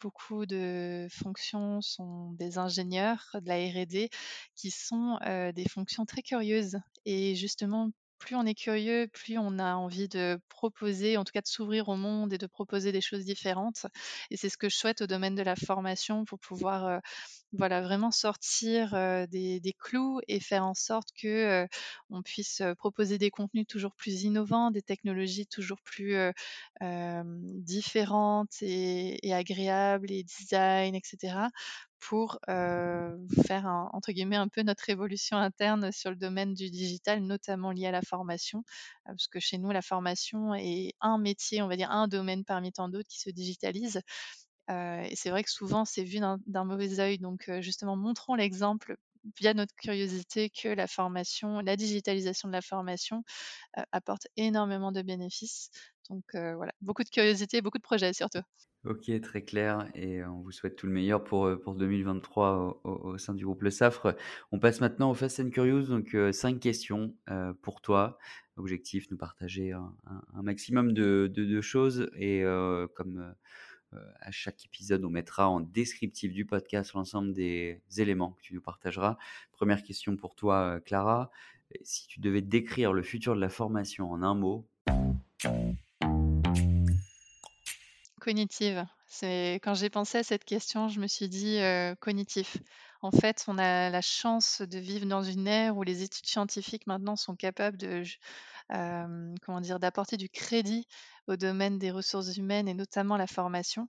beaucoup 0.00 0.46
de 0.46 1.06
fonctions 1.10 1.80
sont 1.80 2.32
des 2.32 2.58
ingénieurs 2.58 3.24
de 3.34 3.48
la 3.48 3.56
R&D 3.56 4.08
qui 4.54 4.70
sont 4.70 5.18
des 5.54 5.68
fonctions 5.68 6.04
très 6.06 6.22
curieuses. 6.22 6.78
Et 7.04 7.34
justement, 7.34 7.90
plus 8.18 8.34
on 8.34 8.46
est 8.46 8.54
curieux, 8.54 9.08
plus 9.12 9.36
on 9.38 9.58
a 9.58 9.74
envie 9.74 10.08
de 10.08 10.38
proposer, 10.48 11.16
en 11.18 11.24
tout 11.24 11.32
cas 11.32 11.42
de 11.42 11.46
s'ouvrir 11.46 11.88
au 11.88 11.96
monde 11.96 12.32
et 12.32 12.38
de 12.38 12.46
proposer 12.46 12.90
des 12.90 13.02
choses 13.02 13.24
différentes. 13.24 13.86
Et 14.30 14.36
c'est 14.36 14.48
ce 14.48 14.56
que 14.56 14.68
je 14.70 14.76
souhaite 14.76 15.02
au 15.02 15.06
domaine 15.06 15.34
de 15.34 15.42
la 15.42 15.54
formation 15.56 16.24
pour 16.24 16.38
pouvoir 16.40 17.00
voilà, 17.58 17.80
vraiment 17.80 18.10
sortir 18.10 18.92
des, 19.28 19.74
clous 19.78 20.20
et 20.28 20.40
faire 20.40 20.64
en 20.64 20.74
sorte 20.74 21.08
que 21.20 21.66
on 22.10 22.22
puisse 22.22 22.62
proposer 22.78 23.18
des 23.18 23.30
contenus 23.30 23.66
toujours 23.66 23.94
plus 23.94 24.22
innovants, 24.24 24.70
des 24.70 24.82
technologies 24.82 25.46
toujours 25.46 25.80
plus 25.82 26.16
différentes 26.80 28.54
et, 28.62 29.32
agréables 29.32 30.10
et 30.10 30.22
design, 30.22 30.94
etc 30.94 31.48
pour 31.98 32.38
faire 32.46 33.66
entre 33.92 34.12
guillemets 34.12 34.36
un 34.36 34.48
peu 34.48 34.62
notre 34.62 34.88
évolution 34.90 35.36
interne 35.36 35.90
sur 35.92 36.10
le 36.10 36.16
domaine 36.16 36.54
du 36.54 36.70
digital, 36.70 37.20
notamment 37.22 37.72
lié 37.72 37.86
à 37.86 37.90
la 37.90 38.02
formation, 38.02 38.64
parce 39.04 39.28
que 39.28 39.40
chez 39.40 39.58
nous 39.58 39.70
la 39.70 39.82
formation 39.82 40.54
est 40.54 40.94
un 41.00 41.18
métier, 41.18 41.62
on 41.62 41.68
va 41.68 41.76
dire 41.76 41.90
un 41.90 42.08
domaine 42.08 42.44
parmi 42.44 42.72
tant 42.72 42.88
d'autres 42.88 43.08
qui 43.08 43.20
se 43.20 43.30
digitalise. 43.30 44.00
Et 44.68 45.12
c'est 45.16 45.30
vrai 45.30 45.44
que 45.44 45.50
souvent 45.50 45.84
c'est 45.84 46.04
vu 46.04 46.18
d'un 46.20 46.64
mauvais 46.64 47.00
œil, 47.00 47.18
donc 47.18 47.50
justement 47.60 47.96
montrons 47.96 48.34
l'exemple 48.34 48.96
via 49.40 49.54
notre 49.54 49.74
curiosité 49.76 50.50
que 50.50 50.68
la 50.68 50.86
formation, 50.86 51.60
la 51.60 51.76
digitalisation 51.76 52.48
de 52.48 52.52
la 52.52 52.62
formation 52.62 53.24
apporte 53.92 54.28
énormément 54.36 54.92
de 54.92 55.02
bénéfices. 55.02 55.70
Donc 56.10 56.24
voilà, 56.34 56.72
beaucoup 56.82 57.04
de 57.04 57.10
curiosité, 57.10 57.62
beaucoup 57.62 57.78
de 57.78 57.82
projets 57.82 58.12
surtout. 58.14 58.40
OK, 58.84 59.10
très 59.20 59.42
clair 59.42 59.90
et 59.96 60.22
on 60.24 60.42
vous 60.42 60.52
souhaite 60.52 60.76
tout 60.76 60.86
le 60.86 60.92
meilleur 60.92 61.24
pour, 61.24 61.50
pour 61.60 61.74
2023 61.74 62.80
au 62.84 63.18
sein 63.18 63.34
du 63.34 63.44
groupe 63.44 63.62
Le 63.62 63.70
Safre. 63.70 64.14
On 64.52 64.60
passe 64.60 64.80
maintenant 64.80 65.10
au 65.10 65.14
Fast 65.14 65.40
and 65.40 65.50
Curious, 65.50 65.86
donc 65.88 66.14
heu, 66.14 66.30
5 66.30 66.60
questions, 66.60 67.16
pour 67.62 67.80
toi. 67.80 68.16
Objectif, 68.56 69.10
nous 69.10 69.16
partager 69.18 69.72
un 69.72 70.42
maximum 70.42 70.92
de 70.92 71.26
de 71.34 71.60
choses 71.60 72.08
et 72.16 72.42
comme, 72.94 73.34
à 74.20 74.30
chaque 74.30 74.64
épisode, 74.64 75.04
on 75.04 75.10
mettra 75.10 75.48
en 75.48 75.60
descriptif 75.60 76.32
du 76.32 76.44
podcast 76.44 76.92
l'ensemble 76.92 77.32
des 77.32 77.80
éléments 77.96 78.32
que 78.32 78.42
tu 78.42 78.54
nous 78.54 78.60
partageras. 78.60 79.16
Première 79.52 79.82
question 79.82 80.16
pour 80.16 80.34
toi, 80.34 80.76
heu, 80.76 80.80
Clara. 80.80 81.30
Si 81.82 82.06
tu 82.06 82.20
devais 82.20 82.42
décrire 82.42 82.92
le 82.92 83.02
futur 83.02 83.34
de 83.34 83.40
la 83.40 83.48
formation 83.48 84.10
en 84.10 84.22
un 84.22 84.34
mot? 84.34 84.66
Cognitive. 88.20 88.86
C'est 89.08 89.54
quand 89.62 89.74
j'ai 89.74 89.88
pensé 89.88 90.18
à 90.18 90.22
cette 90.22 90.44
question, 90.44 90.88
je 90.88 91.00
me 91.00 91.06
suis 91.06 91.28
dit, 91.28 91.58
cognitif. 92.00 92.58
En 93.02 93.12
fait, 93.12 93.44
on 93.46 93.56
a 93.58 93.88
la 93.88 94.00
chance 94.00 94.62
de 94.62 94.78
vivre 94.78 95.06
dans 95.06 95.22
une 95.22 95.46
ère 95.46 95.76
où 95.76 95.82
les 95.82 96.02
études 96.02 96.26
scientifiques 96.26 96.86
maintenant 96.86 97.14
sont 97.14 97.36
capables 97.36 97.76
de 97.76 98.02
comment 98.68 99.60
dire? 99.60 99.78
D'apporter 99.78 100.16
du 100.16 100.28
crédit 100.28 100.86
au 101.26 101.36
domaine 101.36 101.78
des 101.78 101.90
ressources 101.90 102.36
humaines 102.36 102.68
et 102.68 102.74
notamment 102.74 103.16
la 103.16 103.26
formation. 103.26 103.88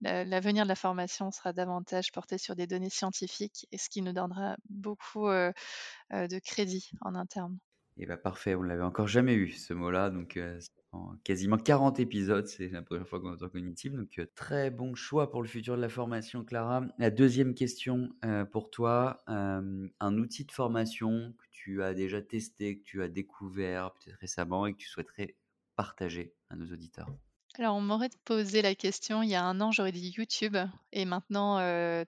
L'a 0.00 0.24
l'avenir 0.24 0.64
de 0.64 0.68
la 0.68 0.76
formation 0.76 1.30
sera 1.30 1.52
davantage 1.52 2.12
porté 2.12 2.38
sur 2.38 2.56
des 2.56 2.66
données 2.66 2.90
scientifiques 2.90 3.66
et 3.72 3.78
ce 3.78 3.88
qui 3.88 4.02
nous 4.02 4.12
donnera 4.12 4.56
beaucoup, 4.68 5.28
de 5.28 6.38
crédit 6.40 6.90
en 7.00 7.14
interne. 7.14 7.58
Et 7.96 8.06
bah, 8.06 8.16
parfait, 8.16 8.54
on 8.54 8.62
l'avait 8.62 8.82
encore 8.82 9.08
jamais 9.08 9.34
eu 9.34 9.50
ce 9.52 9.72
mot-là, 9.72 10.10
donc 10.10 10.38
quasiment 11.24 11.56
40 11.56 12.00
épisodes, 12.00 12.46
c'est 12.46 12.68
la 12.68 12.82
première 12.82 13.06
fois 13.06 13.20
qu'on 13.20 13.32
entend 13.32 13.48
cognitif, 13.48 13.92
donc 13.92 14.20
très 14.34 14.70
bon 14.70 14.94
choix 14.94 15.30
pour 15.30 15.42
le 15.42 15.48
futur 15.48 15.76
de 15.76 15.80
la 15.80 15.88
formation, 15.88 16.44
Clara. 16.44 16.86
La 16.98 17.10
deuxième 17.10 17.54
question, 17.54 18.10
pour 18.52 18.70
toi, 18.70 19.18
un 19.26 20.18
outil 20.18 20.44
de 20.44 20.52
formation 20.52 21.34
que 21.38 21.44
tu 21.50 21.82
as 21.82 21.94
déjà 21.94 22.22
testé, 22.22 22.78
que 22.78 22.84
tu 22.84 23.02
as 23.02 23.08
découvert 23.08 23.92
peut-être 23.94 24.18
récemment 24.20 24.66
et 24.66 24.72
que 24.72 24.78
tu 24.78 24.88
souhaiterais 24.88 25.36
partager 25.76 26.34
à 26.50 26.56
nos 26.56 26.66
auditeurs? 26.66 27.10
Alors, 27.56 27.76
on 27.76 27.80
m'aurait 27.80 28.10
posé 28.24 28.62
la 28.62 28.74
question 28.74 29.22
il 29.22 29.30
y 29.30 29.36
a 29.36 29.44
un 29.44 29.60
an, 29.60 29.70
j'aurais 29.70 29.92
dit 29.92 30.12
YouTube 30.16 30.56
et 30.92 31.04
maintenant, 31.04 31.58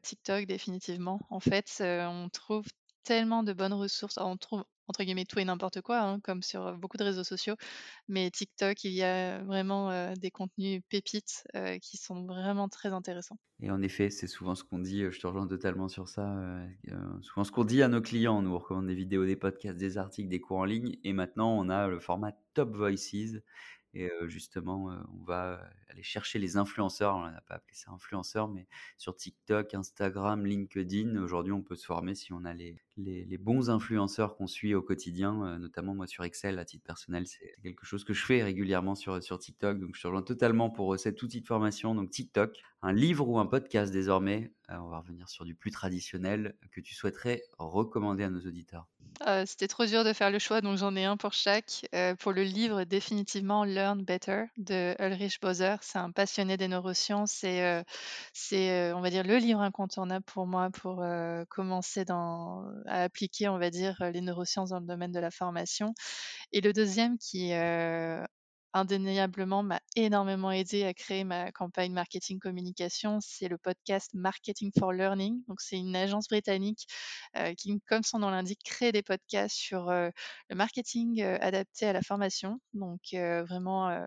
TikTok 0.02 0.46
définitivement. 0.46 1.20
En 1.30 1.40
fait, 1.40 1.76
on 1.80 2.28
trouve 2.32 2.66
tellement 3.06 3.42
de 3.42 3.52
bonnes 3.52 3.72
ressources. 3.72 4.18
On 4.18 4.36
trouve 4.36 4.64
entre 4.88 5.02
guillemets 5.02 5.24
«tout 5.24 5.40
et 5.40 5.44
n'importe 5.44 5.80
quoi», 5.80 6.00
hein, 6.00 6.20
comme 6.20 6.42
sur, 6.42 6.76
beaucoup 6.78 6.96
de 6.96 7.02
réseaux 7.02 7.24
sociaux, 7.24 7.56
mais 8.06 8.30
TikTok, 8.30 8.84
il 8.84 8.92
y 8.92 9.02
a 9.02 9.42
vraiment, 9.42 10.12
des 10.14 10.30
contenus 10.30 10.80
pépites, 10.88 11.42
qui 11.82 11.96
sont 11.96 12.24
vraiment 12.24 12.68
très 12.68 12.90
intéressants. 12.90 13.36
Et 13.60 13.70
en 13.72 13.82
effet, 13.82 14.10
c'est 14.10 14.28
souvent 14.28 14.54
ce 14.54 14.62
qu'on 14.62 14.78
dit, 14.78 15.00
je 15.10 15.18
te 15.18 15.26
rejoins 15.26 15.48
totalement 15.48 15.88
sur 15.88 16.08
ça, 16.08 16.32
souvent 17.22 17.42
ce 17.42 17.50
qu'on 17.50 17.64
dit 17.64 17.82
à 17.82 17.88
nos 17.88 18.00
clients. 18.00 18.38
On 18.38 18.42
nous 18.42 18.56
recommande 18.56 18.86
des 18.86 18.94
vidéos, 18.94 19.26
des 19.26 19.34
podcasts, 19.34 19.76
des 19.76 19.98
articles, 19.98 20.28
des 20.28 20.40
cours 20.40 20.58
en 20.58 20.64
ligne 20.64 20.96
et 21.02 21.12
maintenant 21.12 21.58
on 21.58 21.68
a 21.68 21.88
le 21.88 21.98
format 21.98 22.30
Top 22.54 22.76
Voices 22.76 23.42
et 23.98 24.10
justement, 24.28 24.90
on 25.12 25.24
va 25.24 25.60
aller 25.88 26.02
chercher 26.02 26.38
les 26.38 26.56
influenceurs. 26.56 27.16
On 27.16 27.30
n'a 27.30 27.40
pas 27.42 27.54
appelé 27.56 27.74
ça 27.74 27.90
influenceurs, 27.92 28.48
mais 28.48 28.66
sur 28.98 29.16
TikTok, 29.16 29.74
Instagram, 29.74 30.44
LinkedIn, 30.46 31.16
aujourd'hui, 31.22 31.52
on 31.52 31.62
peut 31.62 31.76
se 31.76 31.86
former 31.86 32.14
si 32.14 32.32
on 32.32 32.44
a 32.44 32.52
les 32.54 33.38
bons 33.38 33.70
influenceurs 33.70 34.36
qu'on 34.36 34.46
suit 34.46 34.74
au 34.74 34.82
quotidien, 34.82 35.58
notamment 35.58 35.94
moi 35.94 36.06
sur 36.06 36.24
Excel 36.24 36.58
à 36.58 36.64
titre 36.64 36.84
personnel, 36.84 37.26
c'est 37.26 37.54
quelque 37.62 37.84
chose 37.86 38.04
que 38.04 38.12
je 38.14 38.24
fais 38.24 38.42
régulièrement 38.42 38.94
sur, 38.94 39.18
TikTok, 39.38 39.78
donc 39.80 39.94
je 39.96 40.02
te 40.02 40.06
rejoins 40.06 40.22
totalement 40.22 40.70
pour, 40.70 40.94
heu, 40.94 40.98
cet 40.98 41.22
outil 41.22 41.40
de 41.40 41.46
formation, 41.46 41.94
donc 41.94 42.10
TikTok. 42.10 42.58
Un 42.82 42.92
livre 42.92 43.28
ou 43.28 43.38
un 43.38 43.46
podcast 43.46 43.92
désormais, 43.92 44.52
on 44.68 44.88
va 44.88 44.98
revenir 45.00 45.28
sur 45.28 45.44
du 45.44 45.54
plus 45.54 45.70
traditionnel, 45.70 46.56
que 46.70 46.80
tu 46.80 46.94
souhaiterais 46.94 47.42
recommander 47.58 48.24
à 48.24 48.30
nos 48.30 48.40
auditeurs? 48.40 48.86
Heu, 49.24 49.44
c'était 49.46 49.68
trop 49.68 49.86
dur 49.86 50.04
de 50.04 50.12
faire 50.12 50.30
le 50.30 50.38
choix, 50.38 50.60
donc 50.60 50.76
j'en 50.78 50.94
ai 50.96 51.04
un 51.04 51.16
pour 51.16 51.32
chaque. 51.32 51.86
Heu, 51.94 52.14
pour 52.16 52.32
le 52.32 52.42
livre, 52.42 52.84
définitivement 52.84 53.64
Learn 53.64 54.02
Better 54.04 54.44
de 54.58 54.94
Ulrich 54.98 55.40
Boser. 55.40 55.76
C'est 55.80 55.98
un 55.98 56.10
passionné 56.10 56.56
des 56.56 56.68
neurosciences 56.68 57.42
et 57.44 57.60
heu, 57.62 57.82
c'est, 58.34 58.92
on 58.92 59.00
va 59.00 59.10
dire 59.10 59.24
le 59.24 59.36
livre 59.38 59.60
incontournable 59.60 60.24
pour 60.24 60.46
moi 60.46 60.70
pour, 60.70 61.04
commencer 61.48 62.04
dans 62.04 62.64
à 62.86 63.02
appliquer, 63.04 63.48
on 63.48 63.58
va 63.58 63.70
dire, 63.70 63.96
les 64.12 64.20
neurosciences 64.20 64.70
dans 64.70 64.80
le 64.80 64.86
domaine 64.86 65.12
de 65.12 65.20
la 65.20 65.30
formation. 65.30 65.94
Et 66.52 66.60
le 66.60 66.72
deuxième 66.72 67.18
qui, 67.18 67.52
heu, 67.54 68.22
indéniablement 68.78 69.62
m'a 69.62 69.80
énormément 69.96 70.50
aidé 70.52 70.84
à 70.84 70.94
créer 70.94 71.24
ma 71.24 71.52
campagne 71.52 71.92
marketing 71.92 72.38
communication, 72.38 73.18
c'est 73.20 73.48
le 73.48 73.58
podcast 73.58 74.10
Marketing 74.14 74.70
for 74.78 74.92
Learning. 74.92 75.42
C'est 75.58 75.78
une 75.78 75.96
agence 75.96 76.28
britannique, 76.28 76.86
heu, 77.36 77.54
qui, 77.54 77.80
comme 77.88 78.02
son 78.02 78.18
nom 78.20 78.30
l'indique, 78.30 78.60
crée 78.64 78.92
des 78.92 79.02
podcasts 79.02 79.56
sur, 79.56 79.90
heu, 79.90 80.10
le 80.50 80.56
marketing, 80.56 81.22
heu, 81.22 81.38
adapté 81.42 81.86
à 81.86 81.92
la 81.92 82.02
formation. 82.02 82.60
Donc 82.74 83.00
vraiment, 83.12 84.04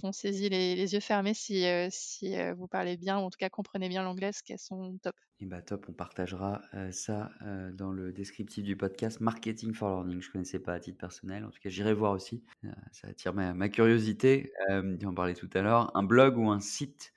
foncez-y 0.00 0.48
les 0.48 0.74
les 0.76 0.92
yeux 0.94 1.00
fermés 1.00 1.34
si, 1.34 1.64
heu, 1.66 1.88
si, 1.90 2.34
heu, 2.36 2.52
vous 2.54 2.68
parlez 2.68 2.96
bien 2.96 3.18
ou 3.18 3.22
en 3.22 3.30
tout 3.30 3.38
cas 3.38 3.48
comprenez 3.50 3.88
bien 3.88 4.02
l'anglais 4.02 4.28
parce 4.28 4.42
qu'elles 4.42 4.58
sont 4.58 4.98
top. 5.02 5.16
Et 5.42 5.46
bah, 5.46 5.62
top, 5.62 5.86
on 5.88 5.92
partagera, 5.94 6.60
heu, 6.74 6.92
ça, 6.92 7.30
dans 7.72 7.92
le 7.92 8.12
descriptif 8.12 8.62
du 8.62 8.76
podcast 8.76 9.20
Marketing 9.20 9.72
for 9.72 9.88
Learning. 10.04 10.20
Je 10.20 10.30
connaissais 10.30 10.58
pas 10.60 10.74
à 10.74 10.80
titre 10.80 10.98
personnel, 10.98 11.44
en 11.46 11.50
tout 11.50 11.58
cas 11.60 11.70
j'irai 11.70 11.94
voir 11.94 12.12
aussi, 12.12 12.44
ça 12.92 13.08
attire 13.08 13.32
ma 13.34 13.68
curiosité. 13.70 14.52
En 14.68 15.14
parlais 15.14 15.34
tout 15.34 15.48
à 15.54 15.62
l'heure, 15.62 15.96
un 15.96 16.02
blog 16.02 16.36
ou 16.36 16.50
un 16.50 16.60
site 16.60 17.12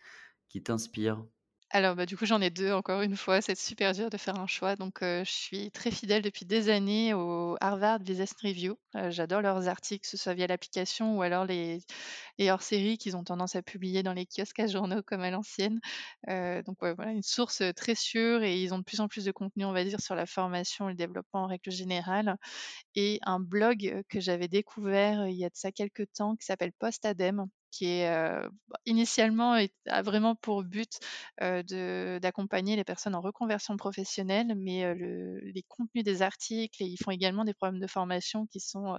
qui 0.49 0.63
t'inspire? 0.63 1.25
Alors, 1.75 1.95
bah, 1.95 2.05
du 2.05 2.15
coup, 2.15 2.25
j'en 2.27 2.39
ai 2.39 2.51
2 2.51 2.71
encore 2.71 3.01
une 3.01 3.15
fois, 3.17 3.41
c'est 3.41 3.57
super 3.57 3.93
dur 3.93 4.11
de 4.11 4.17
faire 4.17 4.39
un 4.39 4.45
choix 4.45 4.75
donc 4.75 5.01
heu, 5.01 5.23
je 5.25 5.31
suis 5.31 5.71
très 5.71 5.89
fidèle 5.89 6.21
depuis 6.21 6.45
des 6.45 6.69
années 6.69 7.15
au 7.15 7.57
Harvard 7.61 7.99
Business 7.99 8.31
Review. 8.43 8.77
Heu, 8.95 9.09
j'adore 9.09 9.41
leurs 9.41 9.67
articles, 9.67 10.03
que 10.03 10.07
ce 10.07 10.15
soit 10.17 10.35
via 10.35 10.45
l'application 10.45 11.17
ou 11.17 11.23
alors 11.23 11.45
les 11.45 11.79
hors-séries 12.51 12.97
qu'ils 12.99 13.17
ont 13.17 13.23
tendance 13.23 13.55
à 13.55 13.63
publier 13.63 14.03
dans 14.03 14.13
les 14.13 14.25
kiosques 14.27 14.59
à 14.59 14.67
journaux 14.67 15.01
comme 15.03 15.21
à 15.21 15.31
l'ancienne. 15.31 15.79
Heu, 16.29 16.63
donc 16.63 16.77
voilà, 16.81 17.11
une 17.11 17.23
source, 17.23 17.63
très 17.75 17.95
sûre 17.95 18.43
et 18.43 18.61
ils 18.61 18.73
ont 18.73 18.79
de 18.79 18.83
plus 18.83 19.01
en 19.01 19.07
plus 19.07 19.25
de 19.25 19.31
contenu, 19.31 19.65
on 19.65 19.73
va 19.73 19.83
dire, 19.83 19.99
sur 20.01 20.15
la 20.15 20.27
formation 20.27 20.89
et 20.89 20.93
le 20.93 20.97
développement 20.97 21.43
en 21.43 21.47
règle 21.47 21.71
générale 21.71 22.37
et 22.95 23.19
un 23.23 23.39
blog, 23.39 24.03
que 24.09 24.19
j'avais 24.19 24.47
découvert, 24.49 25.27
il 25.27 25.35
y 25.37 25.45
a 25.45 25.49
de 25.49 25.55
ça 25.55 25.71
quelques 25.71 26.11
temps 26.13 26.35
qui 26.35 26.45
s'appelle 26.45 26.73
Postadem 26.73 27.47
qui 27.73 27.85
est, 27.85 28.09
bah, 28.67 28.79
initialement 28.85 29.57
a 29.87 30.01
vraiment 30.03 30.35
pour 30.35 30.63
but, 30.63 30.99
d'accompagner 31.39 32.75
les 32.75 32.83
personnes 32.83 33.15
en 33.15 33.21
reconversion 33.21 33.75
professionnelle, 33.77 34.53
mais 34.55 34.93
les 34.95 35.63
contenus 35.67 36.03
des 36.03 36.21
articles 36.21 36.83
et 36.83 36.85
ils 36.85 36.97
font 37.03 37.11
également 37.11 37.45
des 37.45 37.53
programmes 37.53 37.79
de 37.79 37.87
formation 37.87 38.45
qui 38.45 38.59
sont, 38.59 38.97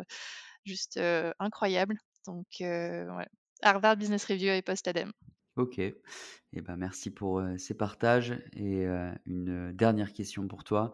juste, 0.64 1.00
incroyables. 1.38 1.98
Donc 2.26 2.46
ouais, 2.60 3.28
Harvard 3.62 3.96
Business 3.96 4.24
Review 4.24 4.50
et 4.50 4.62
Postadem. 4.62 5.12
OK 5.56 5.78
et 5.78 6.60
ben, 6.60 6.76
merci 6.76 7.10
pour, 7.10 7.42
ces 7.58 7.74
partages 7.74 8.32
et 8.54 8.86
une, 9.26 9.72
dernière 9.72 10.12
question 10.12 10.46
pour 10.48 10.64
toi, 10.64 10.92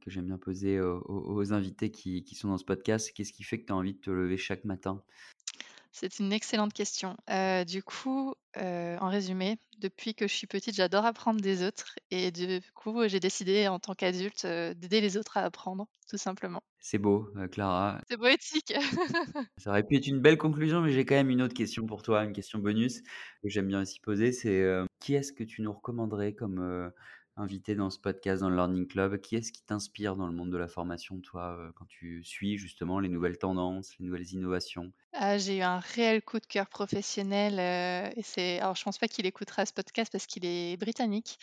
que 0.00 0.10
j'aime 0.10 0.26
bien 0.26 0.38
poser 0.38 0.80
aux 0.80 1.52
invités 1.52 1.90
qui 1.90 2.24
qui 2.24 2.34
sont 2.34 2.48
dans 2.48 2.58
ce 2.58 2.64
podcast. 2.64 3.12
Qu'est-ce 3.14 3.32
qui 3.32 3.44
fait 3.44 3.60
que 3.60 3.66
tu 3.66 3.72
as 3.72 3.76
envie 3.76 3.94
de 3.94 4.00
te 4.00 4.10
lever 4.10 4.36
chaque 4.36 4.64
matin? 4.64 5.02
C'est 5.92 6.18
une 6.18 6.32
excellente 6.32 6.72
question. 6.72 7.16
Heu, 7.30 7.64
du 7.64 7.82
coup, 7.82 8.34
heu, 8.56 8.96
en 9.00 9.08
résumé, 9.08 9.58
depuis 9.78 10.14
que 10.14 10.26
je 10.28 10.34
suis 10.34 10.46
petite, 10.46 10.74
j'adore 10.74 11.04
apprendre 11.04 11.40
des 11.40 11.62
autres 11.66 11.94
et 12.10 12.30
du 12.30 12.60
coup, 12.74 13.06
j'ai 13.08 13.20
décidé 13.20 13.68
en 13.68 13.78
tant 13.78 13.94
qu'adulte, 13.94 14.44
heu, 14.44 14.74
d'aider 14.74 15.00
les 15.00 15.16
autres 15.16 15.36
à 15.38 15.42
apprendre, 15.44 15.86
tout 16.08 16.18
simplement. 16.18 16.62
C'est 16.80 16.98
beau, 16.98 17.28
Clara. 17.52 18.00
C'est 18.08 18.16
poétique. 18.16 18.72
Ça 19.56 19.70
aurait 19.70 19.82
pu 19.84 19.96
être 19.96 20.06
une 20.06 20.20
belle 20.20 20.38
conclusion, 20.38 20.80
mais 20.80 20.92
j'ai 20.92 21.04
quand 21.04 21.16
même 21.16 21.30
une 21.30 21.42
autre 21.42 21.54
question 21.54 21.84
pour 21.86 22.02
toi, 22.02 22.24
une 22.24 22.32
question 22.32 22.60
bonus 22.60 23.02
que 23.42 23.48
j'aime 23.48 23.66
bien 23.66 23.82
aussi 23.82 23.98
poser, 24.00 24.30
c'est, 24.32 24.64
qui 25.00 25.14
est-ce 25.14 25.32
que 25.32 25.42
tu 25.44 25.62
nous 25.62 25.72
recommanderais 25.72 26.32
comme, 26.34 26.92
invité 27.38 27.74
dans 27.74 27.90
ce 27.90 27.98
podcast, 27.98 28.40
dans 28.42 28.50
le 28.50 28.56
Learning 28.56 28.86
Club? 28.86 29.20
Qui 29.20 29.36
est-ce 29.36 29.52
qui 29.52 29.62
t'inspire 29.64 30.16
dans 30.16 30.26
le 30.26 30.32
monde 30.34 30.50
de 30.52 30.56
la 30.58 30.68
formation, 30.68 31.20
toi, 31.20 31.56
heu, 31.58 31.72
quand 31.74 31.86
tu 31.86 32.22
suis 32.24 32.58
justement 32.58 33.00
les 33.00 33.08
nouvelles 33.08 33.38
tendances, 33.38 33.96
les 33.98 34.06
nouvelles 34.06 34.32
innovations? 34.32 34.92
Ah, 35.12 35.38
j'ai 35.38 35.58
eu 35.58 35.62
un 35.62 35.78
réel 35.80 36.22
coup 36.22 36.38
de 36.38 36.46
cœur 36.46 36.68
professionnel, 36.68 37.54
heu 37.58 38.12
et 38.18 38.22
c'est 38.22 38.60
alors 38.60 38.76
je 38.76 38.84
pense 38.84 38.98
pas 38.98 39.08
qu'il 39.08 39.26
écoutera 39.26 39.64
ce 39.66 39.72
podcast 39.72 40.12
parce 40.12 40.26
qu'il 40.26 40.44
est 40.44 40.76
britannique, 40.76 41.38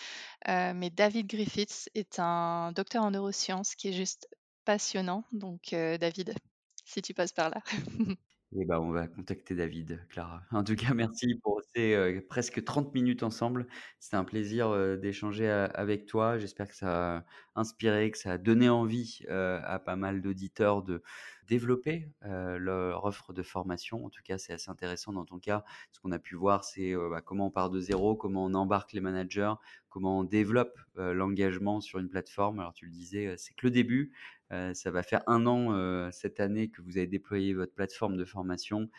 heu, 0.47 0.73
mais 0.73 0.89
David 0.91 1.27
Griffiths 1.27 1.89
est 1.95 2.19
un 2.19 2.71
docteur 2.73 3.03
en 3.03 3.11
neurosciences 3.11 3.75
qui 3.75 3.89
est 3.89 3.93
juste 3.93 4.29
passionnant 4.65 5.25
donc 5.31 5.69
David, 5.71 6.35
si 6.85 7.01
tu 7.01 7.13
passes 7.13 7.33
par 7.33 7.49
là. 7.49 7.61
Ben, 8.55 8.79
on 8.79 8.91
va 8.91 9.07
contacter 9.07 9.53
David, 9.53 10.05
Clara. 10.07 10.41
En 10.51 10.63
tout 10.63 10.75
cas, 10.75 10.93
merci 10.93 11.35
pour 11.43 11.61
ces, 11.75 11.93
heu, 11.93 12.25
presque 12.29 12.63
30 12.63 12.93
minutes 12.93 13.21
ensemble. 13.23 13.67
C'était 13.99 14.15
un 14.15 14.23
plaisir, 14.23 14.69
heu, 14.71 14.97
d'échanger 14.97 15.49
avec 15.49 16.05
toi. 16.05 16.37
J'espère 16.37 16.69
que 16.69 16.75
ça 16.75 17.17
a 17.17 17.25
inspiré, 17.55 18.09
que 18.11 18.17
ça 18.17 18.31
a 18.33 18.37
donné 18.37 18.69
envie, 18.69 19.19
heu, 19.29 19.59
à 19.61 19.77
pas 19.79 19.97
mal 19.97 20.21
d'auditeurs 20.21 20.83
de 20.83 21.03
développer 21.47 22.09
leur 22.21 23.05
offre 23.05 23.33
de 23.33 23.43
formation. 23.43 24.05
En 24.05 24.09
tout 24.09 24.21
cas, 24.23 24.37
c'est 24.37 24.53
assez 24.53 24.69
intéressant 24.69 25.13
dans 25.13 25.25
ton 25.25 25.39
cas. 25.39 25.63
Ce 25.91 25.99
qu'on 25.99 26.11
a 26.11 26.19
pu 26.19 26.35
voir, 26.35 26.63
c'est 26.63 26.93
bah, 27.09 27.21
comment 27.21 27.47
on 27.47 27.51
part 27.51 27.69
de 27.69 27.79
zéro, 27.79 28.15
comment 28.15 28.45
on 28.45 28.53
embarque 28.53 28.93
les 28.93 29.01
managers, 29.01 29.53
comment 29.89 30.19
on 30.19 30.23
développe 30.23 30.77
l'engagement 30.95 31.81
sur 31.81 31.99
une 31.99 32.09
plateforme. 32.09 32.59
Alors 32.59 32.73
tu 32.73 32.85
le 32.85 32.91
disais, 32.91 33.35
c'est 33.37 33.53
que 33.53 33.65
le 33.65 33.71
début. 33.71 34.13
ça 34.49 34.91
va 34.91 35.03
faire 35.03 35.21
un 35.27 35.45
an 35.45 36.11
cette 36.11 36.39
année 36.39 36.69
que 36.69 36.81
vous 36.81 36.97
avez 36.97 37.07
déployé 37.07 37.53
votre 37.53 37.73
plateforme 37.73 38.17
de 38.17 38.25
formation. 38.25 38.89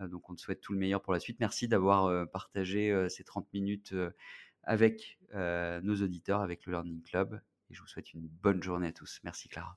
donc 0.00 0.30
on 0.30 0.34
te 0.34 0.40
souhaite 0.40 0.60
tout 0.60 0.72
le 0.72 0.78
meilleur 0.78 1.02
pour 1.02 1.12
la 1.12 1.20
suite. 1.20 1.40
Merci 1.40 1.68
d'avoir 1.68 2.28
partagé 2.30 3.06
ces 3.08 3.24
30 3.24 3.52
minutes 3.52 3.94
avec 4.62 5.18
nos 5.32 5.96
auditeurs, 6.02 6.40
avec 6.40 6.66
le 6.66 6.72
Learning 6.72 7.02
Club. 7.02 7.40
Et 7.70 7.74
je 7.74 7.80
vous 7.80 7.88
souhaite 7.88 8.12
une 8.12 8.28
bonne 8.28 8.62
journée 8.62 8.88
à 8.88 8.92
tous. 8.92 9.20
Merci 9.24 9.48
Clara. 9.48 9.76